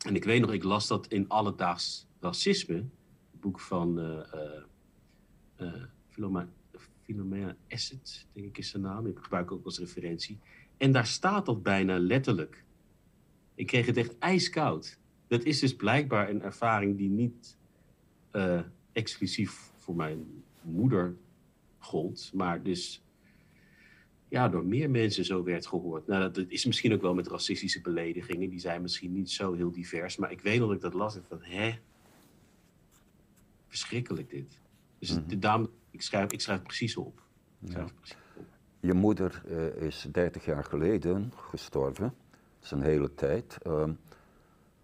En 0.06 0.14
ik 0.14 0.24
weet 0.24 0.40
nog, 0.40 0.52
ik 0.52 0.62
las 0.62 0.86
dat 0.86 1.06
in 1.06 1.28
Alledaags 1.28 2.06
Racisme, 2.20 2.76
het 3.30 3.40
boek 3.40 3.60
van 3.60 3.98
uh, 5.58 5.70
Philomena, 6.08 6.48
Philomena 7.02 7.56
Asset, 7.68 8.26
denk 8.32 8.46
ik 8.46 8.58
is 8.58 8.70
zijn 8.70 8.82
naam. 8.82 9.06
Ik 9.06 9.18
gebruik 9.18 9.52
ook 9.52 9.64
als 9.64 9.78
referentie. 9.78 10.38
En 10.76 10.92
daar 10.92 11.06
staat 11.06 11.46
dat 11.46 11.62
bijna 11.62 11.98
letterlijk. 11.98 12.64
Ik 13.54 13.66
kreeg 13.66 13.86
het 13.86 13.96
echt 13.96 14.18
ijskoud. 14.18 14.98
Dat 15.28 15.42
is 15.42 15.58
dus 15.58 15.76
blijkbaar 15.76 16.28
een 16.28 16.42
ervaring 16.42 16.96
die 16.96 17.10
niet 17.10 17.56
exclusief 18.92 19.72
voor 19.76 19.96
mijn 19.96 20.44
moeder 20.62 21.16
gold, 21.78 22.30
maar 22.34 22.62
dus 22.62 23.02
ja, 24.32 24.48
door 24.48 24.64
meer 24.64 24.90
mensen 24.90 25.24
zo 25.24 25.42
werd 25.42 25.66
gehoord. 25.66 26.06
Nou, 26.06 26.32
dat, 26.32 26.44
is 26.48 26.64
misschien 26.64 26.92
ook 26.92 27.00
wel 27.00 27.14
met 27.14 27.28
racistische 27.28 27.80
beledigingen. 27.80 28.50
Die 28.50 28.58
zijn 28.58 28.82
misschien 28.82 29.12
niet 29.12 29.30
zo 29.30 29.52
heel 29.52 29.70
divers. 29.70 30.16
Maar 30.16 30.30
ik 30.30 30.40
weet 30.40 30.58
dat 30.58 30.72
ik 30.72 30.80
dat 30.80 30.94
las. 30.94 31.16
En 31.16 31.24
van, 31.28 31.38
hè? 31.42 31.74
Verschrikkelijk 33.68 34.30
dit. 34.30 34.58
Dus 34.98 35.10
mm 35.10 35.24
-hmm. 35.28 35.40
daarom, 35.40 35.70
ik 35.90 36.02
schrijf, 36.02 36.32
ik 36.32 36.40
schrijf 36.40 36.62
precies 36.62 36.96
op. 36.96 37.22
schrijf 37.64 37.94
precies 37.94 38.16
op. 38.36 38.46
Je 38.80 38.92
moeder 38.92 39.42
uh, 39.48 39.86
is 39.86 40.06
30 40.12 40.44
jaar 40.44 40.64
geleden 40.64 41.32
gestorven. 41.36 42.14
Dat 42.30 42.64
is 42.64 42.70
een 42.70 42.82
hele 42.82 43.14
tijd. 43.14 43.58
Uh, 43.66 43.88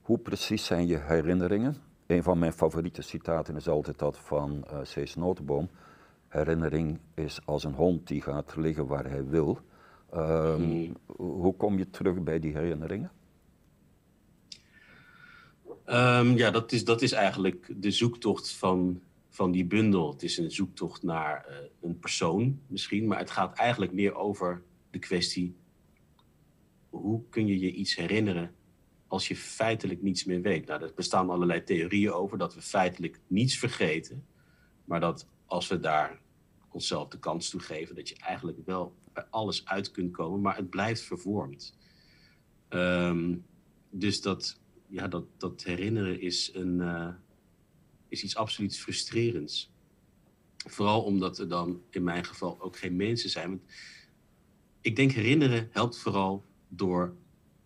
hoe 0.01 0.19
precies 0.19 0.65
zijn 0.65 0.87
je 0.87 0.99
herinneringen? 0.99 1.77
Een 2.09 2.23
van 2.23 2.39
mijn 2.39 2.53
favoriete 2.53 3.03
citaten 3.03 3.57
is 3.57 3.69
altijd 3.69 3.99
dat 3.99 4.19
van 4.19 4.65
uh, 4.71 4.79
Cees 4.83 5.15
Notenboom 5.15 5.71
herinnering 6.29 6.99
is 7.15 7.41
als 7.45 7.65
een 7.65 7.75
hond 7.75 8.07
die 8.07 8.23
gaat 8.23 8.57
liggen 8.57 8.87
waar 8.87 9.11
hij 9.11 9.27
wil. 9.27 9.61
Um, 10.15 10.97
Hoe 11.07 11.57
kom 11.57 11.79
je 11.79 11.91
terug 11.91 12.23
bij 12.23 12.39
die 12.39 12.53
herinneringen? 12.53 13.11
Um, 15.87 16.37
ja, 16.37 16.51
dat 16.51 16.73
is, 16.73 16.85
dat 16.85 17.03
is 17.03 17.13
eigenlijk 17.13 17.75
de 17.77 17.91
zoektocht 17.91 18.53
van, 18.53 19.01
van 19.29 19.51
die 19.51 19.65
bundel. 19.65 20.13
Het 20.13 20.23
is 20.23 20.39
een 20.39 20.51
zoektocht 20.51 21.03
naar 21.03 21.47
uh, 21.51 21.57
een 21.81 21.99
persoon 21.99 22.61
misschien, 22.67 23.07
maar 23.07 23.19
het 23.19 23.31
gaat 23.31 23.59
eigenlijk 23.59 23.93
meer 23.93 24.15
over 24.15 24.63
de 24.91 24.99
kwestie: 24.99 25.57
hoe 26.91 27.23
kun 27.31 27.47
je 27.47 27.59
je 27.59 27.73
iets 27.73 27.97
herinneren 27.97 28.55
als 29.09 29.29
je 29.29 29.37
feitelijk 29.37 30.03
niets 30.03 30.25
meer 30.25 30.41
weet. 30.41 30.67
Nou, 30.67 30.83
er 30.83 30.93
bestaan 30.95 31.31
allerlei 31.31 31.65
theorieën 31.65 32.13
over 32.13 32.39
dat 32.39 32.55
we 32.55 32.63
feitelijk 32.63 33.21
niets 33.27 33.59
vergeten, 33.59 34.27
maar 34.85 35.01
dat 35.01 35.27
als 35.47 35.69
we 35.69 35.81
daar 35.81 36.21
onszelf 36.69 37.09
de 37.09 37.19
kans 37.19 37.49
toe 37.51 37.61
geven, 37.61 37.95
dat 37.95 38.09
je 38.09 38.17
eigenlijk 38.17 38.59
wel 38.65 38.95
bij 39.13 39.27
alles 39.31 39.67
uit 39.67 39.91
kunt 39.91 40.13
komen, 40.13 40.41
maar 40.41 40.57
het 40.57 40.71
blijft 40.71 41.01
vervormd. 41.01 41.77
Ehm, 42.69 43.37
dus 43.91 44.21
dat, 44.21 44.61
ja, 44.87 45.09
dat, 45.09 45.25
dat 45.37 45.63
herinneren 45.63 46.21
is, 46.21 46.51
een, 46.55 46.81
eh, 46.81 47.09
is 48.09 48.23
iets 48.23 48.37
absoluut 48.37 48.79
frustrerends. 48.79 49.71
Vooral 50.57 51.03
omdat 51.03 51.39
er 51.39 51.49
dan 51.49 51.83
in 51.91 52.03
mijn 52.03 52.25
geval 52.25 52.61
ook 52.61 52.77
geen 52.77 52.97
mensen 52.97 53.31
zijn. 53.31 53.63
Ik 54.81 54.97
denk 54.97 55.11
herinneren 55.11 55.69
helpt 55.73 55.99
vooral 55.99 56.45
door 56.69 57.15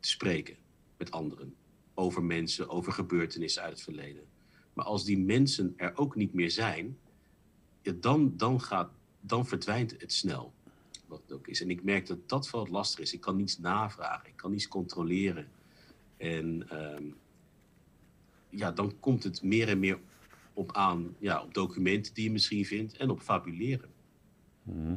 te 0.01 0.09
spreken 0.09 0.62
met 1.03 1.11
anderen. 1.11 1.55
Over 1.95 2.23
mensen, 2.23 2.69
over 2.69 2.93
gebeurtenissen 2.93 3.63
uit 3.63 3.73
het 3.73 3.83
verleden. 3.83 4.23
Maar 4.73 4.85
als 4.85 5.05
die 5.05 5.19
mensen 5.19 5.75
er 5.77 5.97
ook 5.97 6.15
niet 6.15 6.33
meer 6.35 6.51
zijn, 6.51 6.99
ja, 7.83 7.93
dan, 8.01 8.37
dan, 8.37 8.61
gaat, 8.61 8.91
dan 9.21 9.47
verdwijnt 9.47 9.95
het 9.99 10.13
snel. 10.13 10.53
Wat 11.07 11.23
het 11.23 11.33
ook 11.33 11.47
is. 11.47 11.61
En 11.61 11.71
ik 11.71 11.83
merk 11.83 12.07
dat 12.07 12.29
dat 12.29 12.49
vooral 12.49 12.73
lastig 12.73 13.01
is. 13.01 13.13
Ik 13.13 13.21
kan 13.21 13.37
niets 13.37 13.59
navragen, 13.59 14.29
ik 14.29 14.37
kan 14.37 14.51
niets 14.51 14.69
controleren. 14.69 15.49
En 16.17 16.69
ehm, 16.69 17.05
ja, 18.49 18.73
dan 18.73 18.93
komt 19.01 19.25
het 19.25 19.43
meer 19.43 19.69
en 19.69 19.79
meer 19.79 19.99
op 20.53 20.73
aan, 20.73 21.17
ja, 21.19 21.43
op 21.43 21.55
documenten 21.55 22.15
die 22.15 22.25
je 22.25 22.31
misschien 22.31 22.65
vindt 22.65 22.97
en 22.97 23.11
op 23.11 23.21
fabuleren. 23.21 23.91
Mhm. 24.63 24.97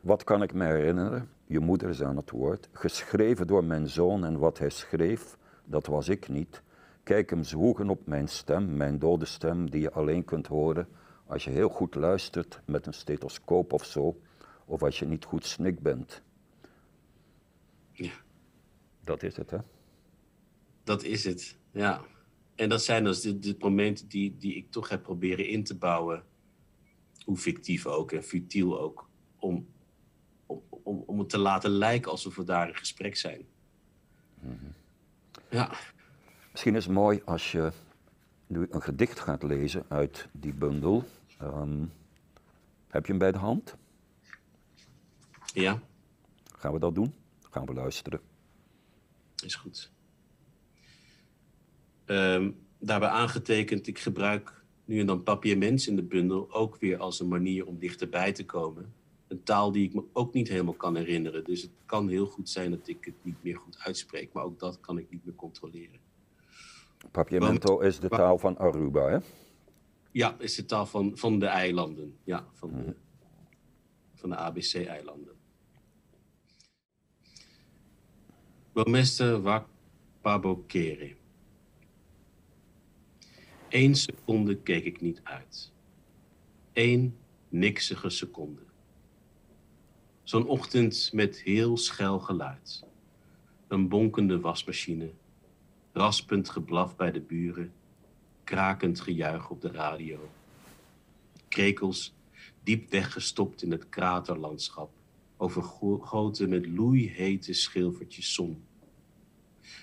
Wat 0.00 0.24
kan 0.24 0.42
ik 0.42 0.52
me 0.52 0.64
herinneren? 0.64 1.28
Je 1.50 1.60
moeder 1.60 1.88
is 1.88 2.02
aan 2.02 2.16
het 2.16 2.30
woord. 2.30 2.68
Geschreven 2.72 3.46
door 3.46 3.64
mijn 3.64 3.88
zoon 3.88 4.24
en 4.24 4.38
wat 4.38 4.58
hij 4.58 4.70
schreef, 4.70 5.36
dat 5.64 5.86
was 5.86 6.08
ik 6.08 6.28
niet. 6.28 6.62
Kijk 7.02 7.30
hem 7.30 7.44
zwoegen 7.44 7.88
op 7.88 8.06
mijn 8.06 8.28
stem, 8.28 8.76
mijn 8.76 8.98
dode 8.98 9.24
stem, 9.24 9.70
die 9.70 9.80
je 9.80 9.90
alleen 9.92 10.24
kunt 10.24 10.46
horen 10.46 10.88
als 11.26 11.44
je 11.44 11.50
heel 11.50 11.68
goed 11.68 11.94
luistert 11.94 12.60
met 12.66 12.86
een 12.86 12.92
stethoscoop 12.92 13.72
of 13.72 13.84
zo, 13.84 14.20
of 14.64 14.82
als 14.82 14.98
je 14.98 15.06
niet 15.06 15.24
goed 15.24 15.46
snik 15.46 15.80
bent. 15.80 16.22
Ja. 17.92 18.12
Dat 19.04 19.22
is 19.22 19.36
het, 19.36 19.50
hè? 19.50 19.58
Dat 20.84 21.02
is 21.02 21.24
het, 21.24 21.56
ja. 21.70 22.00
En 22.54 22.68
dat 22.68 22.82
zijn 22.82 23.04
dus 23.04 23.20
de, 23.20 23.38
de 23.38 23.56
momenten 23.58 24.08
die, 24.08 24.36
die 24.36 24.54
ik 24.54 24.70
toch 24.70 24.88
heb 24.88 25.02
proberen 25.02 25.48
in 25.48 25.64
te 25.64 25.76
bouwen, 25.76 26.24
hoe 27.24 27.36
fictief 27.36 27.86
ook 27.86 28.12
en 28.12 28.22
futiel 28.22 28.80
ook, 28.80 29.08
om, 29.38 29.66
om, 31.06 31.18
het 31.18 31.28
te 31.28 31.38
laten 31.38 31.70
lijken 31.70 32.10
alsof 32.10 32.36
we 32.36 32.44
daar 32.44 32.68
in 32.68 32.74
gesprek 32.74 33.16
zijn. 33.16 33.46
Ja, 35.50 35.70
Misschien 36.50 36.74
is 36.74 36.84
het 36.84 36.94
mooi 36.94 37.22
als 37.24 37.52
je 37.52 37.72
nu 38.46 38.66
een 38.70 38.82
gedicht 38.82 39.20
gaat 39.20 39.42
lezen 39.42 39.84
uit 39.88 40.28
die 40.32 40.52
bundel. 40.54 41.04
Ehm, 41.38 41.84
heb 42.88 43.02
je 43.06 43.10
hem 43.10 43.18
bij 43.18 43.32
de 43.32 43.38
hand? 43.38 43.76
ja, 45.52 45.80
Gaan 46.56 46.72
we 46.72 46.78
dat 46.78 46.94
doen? 46.94 47.14
Gaan 47.50 47.66
we 47.66 47.72
luisteren. 47.72 48.20
is 49.44 49.54
goed. 49.54 49.90
Ehm, 52.04 52.50
daarbij 52.78 53.08
aangetekend, 53.08 53.86
ik 53.86 53.98
gebruik 53.98 54.62
nu 54.84 55.00
en 55.00 55.06
dan 55.06 55.22
papiaments 55.22 55.86
in 55.88 55.96
de 55.96 56.02
bundel 56.02 56.52
ook 56.52 56.76
weer 56.78 56.98
als 56.98 57.20
een 57.20 57.28
manier 57.28 57.66
om 57.66 57.78
dichterbij 57.78 58.32
te 58.32 58.44
komen. 58.44 58.94
Een 59.30 59.42
taal 59.42 59.72
die 59.72 59.84
ik 59.84 59.94
me 59.94 60.04
ook 60.12 60.32
niet 60.34 60.48
helemaal 60.48 60.74
kan 60.74 60.96
herinneren. 60.96 61.44
Dus 61.44 61.62
het 61.62 61.70
kan 61.86 62.08
heel 62.08 62.26
goed 62.26 62.48
zijn 62.48 62.70
dat 62.70 62.88
ik 62.88 63.04
het 63.04 63.14
niet 63.22 63.42
meer 63.42 63.56
goed 63.56 63.78
uitspreek, 63.78 64.32
maar 64.32 64.44
ook 64.44 64.58
dat 64.58 64.80
kan 64.80 64.98
ik 64.98 65.10
niet 65.10 65.24
meer 65.24 65.34
controleren. 65.34 66.00
Papiamento 67.10 67.80
is 67.80 68.00
de 68.00 68.08
taal 68.08 68.38
van 68.38 68.58
Aruba, 68.58 69.08
hè? 69.08 69.18
Ja, 70.10 70.36
is 70.38 70.54
de 70.54 70.64
taal 70.64 70.86
van, 70.86 71.16
van 71.16 71.38
de 71.38 71.46
eilanden. 71.46 72.16
Ja, 72.24 72.46
van 72.52 72.70
de, 72.70 72.94
van 74.14 74.30
de 74.30 74.36
ABC-eilanden. 74.36 75.34
Bomeste 78.72 79.40
wak 79.40 79.68
pabokere. 80.20 81.14
Eén 83.68 83.94
seconde 83.94 84.56
keek 84.56 84.84
ik 84.84 85.00
niet 85.00 85.20
uit. 85.22 85.72
Eén 86.72 87.16
niksige 87.48 88.10
seconde. 88.10 88.69
Zo'n 90.30 90.46
ochtend 90.46 91.10
met 91.12 91.40
heel 91.40 91.76
schel 91.76 92.18
geluid. 92.18 92.84
Een 93.68 93.88
bonkende 93.88 94.40
wasmachine. 94.40 95.10
Raspend 95.92 96.48
geblaf 96.48 96.96
bij 96.96 97.10
de 97.10 97.20
buren. 97.20 97.72
Krakend 98.44 99.00
gejuich 99.00 99.50
op 99.50 99.60
de 99.60 99.70
radio. 99.70 100.30
Krekels 101.48 102.14
diep 102.62 102.90
weggestopt 102.90 103.62
in 103.62 103.70
het 103.70 103.88
kraterlandschap. 103.88 104.90
Overgoten 105.36 106.48
met 106.48 106.66
loeihete 106.66 107.52
schilfertjes 107.52 108.34
zon. 108.34 108.62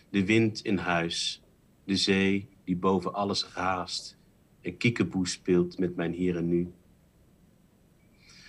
De 0.10 0.26
wind 0.26 0.60
in 0.62 0.78
huis. 0.78 1.42
De 1.84 1.96
zee 1.96 2.48
die 2.64 2.76
boven 2.76 3.14
alles 3.14 3.54
raast. 3.54 4.18
En 4.62 4.78
kiekeboe 4.78 5.28
speelt 5.28 5.78
met 5.78 5.96
mijn 5.96 6.14
hier 6.14 6.38
en 6.38 6.48
nu. 6.48 6.72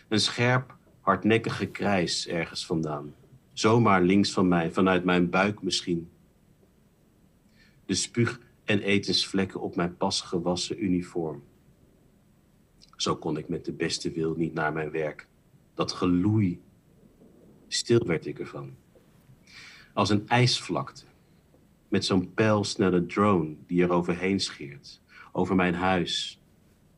Een 0.08 0.20
scherp, 0.20 0.77
hardnekkig 1.08 1.56
gekrijs 1.56 2.26
ergens 2.26 2.66
vandaan. 2.66 3.14
Zomaar 3.52 4.02
links 4.02 4.32
van 4.32 4.48
mij, 4.48 4.70
vanuit 4.70 5.04
mijn 5.04 5.30
buik 5.30 5.62
misschien. 5.62 6.10
De 7.86 7.94
spuug- 7.94 8.40
en 8.64 8.80
etensvlekken 8.80 9.60
op 9.60 9.76
mijn 9.76 9.96
pas 9.96 10.20
gewassen 10.20 10.84
uniform. 10.84 11.42
Zo 12.96 13.16
kon 13.16 13.36
ik 13.38 13.48
met 13.48 13.64
de 13.64 13.72
beste 13.72 14.10
wil 14.10 14.34
niet 14.34 14.54
naar 14.54 14.72
mijn 14.72 14.90
werk. 14.90 15.28
Dat 15.74 15.92
geloei. 15.92 16.60
Stil 17.68 18.06
werd 18.06 18.26
ik 18.26 18.38
ervan. 18.38 18.76
Als 19.94 20.10
een 20.10 20.28
ijsvlakte. 20.28 21.04
Met 21.88 22.04
zo'n 22.04 22.34
pijlsnelle 22.34 23.06
drone 23.06 23.56
die 23.66 23.82
er 23.82 23.90
overheen 23.90 24.40
scheert. 24.40 25.00
Over 25.32 25.54
mijn 25.54 25.74
huis. 25.74 26.40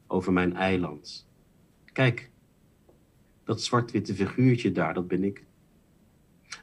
Over 0.06 0.32
mijn 0.32 0.56
eiland. 0.56 1.28
Kijk, 1.92 2.30
dat 3.50 3.62
zwart-witte 3.62 4.14
figuurtje 4.14 4.72
daar, 4.72 4.94
dat 4.94 5.08
ben 5.08 5.24
ik. 5.24 5.44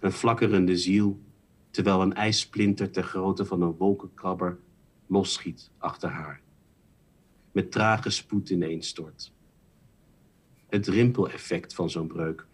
Een 0.01 0.11
flakkerende 0.11 0.77
ziel, 0.77 1.19
terwijl 1.69 2.01
een 2.01 2.13
ijssplinter 2.13 2.91
ter 2.91 3.03
grootte 3.03 3.45
van 3.45 3.61
een 3.61 3.75
wolkenkrabber 3.77 4.59
losschiet 5.07 5.71
achter 5.77 6.09
haar. 6.09 6.41
Met 7.51 7.71
trage 7.71 8.09
spoed 8.09 8.49
ineenstort. 8.49 9.33
Het 10.67 10.87
rimpeleffect 10.87 11.73
van 11.73 11.89
zo'n 11.89 12.07
breuk. 12.07 12.45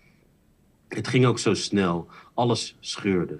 Het 0.87 1.07
ging 1.07 1.25
ook 1.25 1.39
zo 1.39 1.53
snel, 1.53 2.07
alles 2.33 2.77
scheurde. 2.79 3.39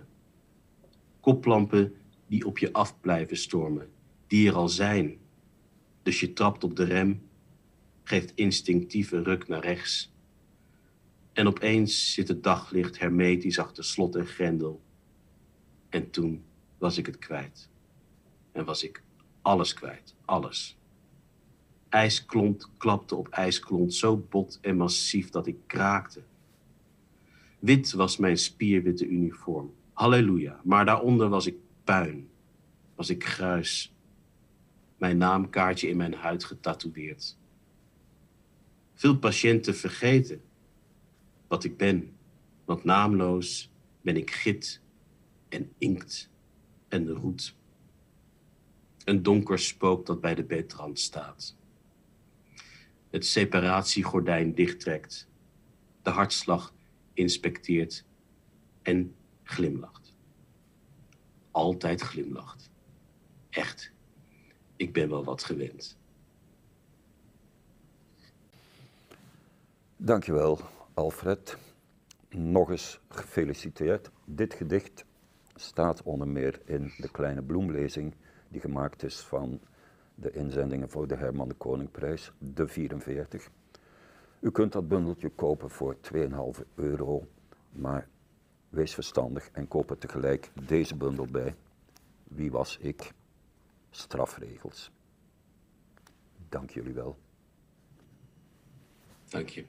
Koplampen 1.19 1.95
die 2.27 2.45
op 2.45 2.57
je 2.57 2.73
af 2.73 2.99
blijven 2.99 3.37
stormen, 3.37 3.89
die 4.27 4.47
er 4.47 4.55
al 4.55 4.69
zijn. 4.69 5.17
Dus 6.03 6.19
je 6.19 6.33
trapt 6.33 6.63
op 6.63 6.75
de 6.75 6.83
rem, 6.83 7.21
geeft 8.03 8.31
instinctieve 8.35 9.21
ruk 9.21 9.47
naar 9.47 9.61
rechts. 9.61 10.12
En 11.33 11.47
opeens 11.47 12.13
zit 12.13 12.27
het 12.27 12.43
daglicht 12.43 12.99
hermetisch 12.99 13.59
achter 13.59 13.83
slot 13.83 14.15
en 14.15 14.25
grendel. 14.25 14.81
En 15.89 16.09
toen 16.09 16.43
was 16.77 16.97
ik 16.97 17.05
het 17.05 17.17
kwijt. 17.17 17.69
En 18.51 18.65
was 18.65 18.83
ik 18.83 19.03
alles 19.41 19.73
kwijt, 19.73 20.15
alles. 20.25 20.77
IJsklont 21.89 22.69
klapte 22.77 23.15
op 23.15 23.27
ijsklont 23.27 23.93
zo 23.93 24.17
bot 24.17 24.59
en 24.61 24.77
massief 24.77 25.29
dat 25.29 25.47
ik 25.47 25.57
kraakte. 25.67 26.23
Wit 27.59 27.91
was 27.91 28.17
mijn 28.17 28.37
spierwitte 28.37 29.07
uniform. 29.07 29.73
Halleluja, 29.93 30.61
maar 30.63 30.85
daaronder 30.85 31.29
was 31.29 31.45
ik 31.45 31.55
puin. 31.83 32.29
Was 32.95 33.09
ik 33.09 33.25
gruis. 33.25 33.95
Mijn 34.97 35.17
naamkaartje 35.17 35.89
in 35.89 35.97
mijn 35.97 36.13
huid 36.13 36.43
getatoeëerd. 36.43 37.37
Veel 38.93 39.17
patiënten 39.17 39.75
vergeten 39.75 40.41
wat 41.53 41.63
ik 41.63 41.77
ben, 41.77 42.15
want 42.65 42.83
naamloos 42.83 43.71
ben 44.01 44.17
ik 44.17 44.31
git 44.31 44.81
en 45.49 45.73
inkt 45.77 46.29
en 46.87 47.09
roet. 47.09 47.55
Een 49.03 49.23
donker 49.23 49.59
spook 49.59 50.05
dat 50.05 50.21
bij 50.21 50.35
de 50.35 50.43
bedrand 50.43 50.99
staat. 50.99 51.55
Het 53.09 53.25
separatiegordijn 53.25 54.53
dichttrekt, 54.53 55.27
de 56.01 56.09
hartslag 56.09 56.73
inspecteert 57.13 58.05
en 58.81 59.15
glimlacht. 59.43 60.15
Altijd 61.51 62.01
glimlacht. 62.01 62.69
Echt, 63.49 63.91
ik 64.75 64.93
ben 64.93 65.09
wel 65.09 65.23
wat 65.23 65.43
gewend. 65.43 65.97
Dankjewel, 69.97 70.59
Alfred. 70.93 71.57
Nog 72.29 72.69
eens 72.69 72.99
gefeliciteerd. 73.07 74.11
Dit 74.25 74.53
gedicht 74.53 75.05
staat 75.55 76.03
onder 76.03 76.27
meer 76.27 76.61
in 76.65 76.91
de 76.97 77.11
kleine 77.11 77.41
bloemlezing 77.41 78.15
die 78.47 78.61
gemaakt 78.61 79.03
is 79.03 79.19
van 79.19 79.59
de 80.15 80.31
inzendingen 80.31 80.89
voor 80.89 81.07
de 81.07 81.15
Herman 81.15 81.47
de 81.47 81.53
Koningprijs, 81.53 82.31
de 82.37 82.67
44. 82.67 83.49
U 84.39 84.51
kunt 84.51 84.71
dat 84.71 84.87
bundeltje 84.87 85.29
kopen 85.29 85.69
voor 85.69 85.97
2,5 86.13 86.19
euro, 86.75 87.27
maar 87.71 88.07
wees 88.69 88.93
verstandig 88.93 89.49
en 89.51 89.67
koop 89.67 89.89
er 89.89 89.97
tegelijk 89.97 90.51
deze 90.65 90.95
bundel 90.95 91.25
bij. 91.25 91.55
Wie 92.23 92.51
was 92.51 92.77
ik? 92.77 93.11
Strafregels. 93.89 94.91
Dank 96.49 96.69
jullie 96.69 96.93
wel. 96.93 97.17
Dank 99.29 99.49
je. 99.49 99.65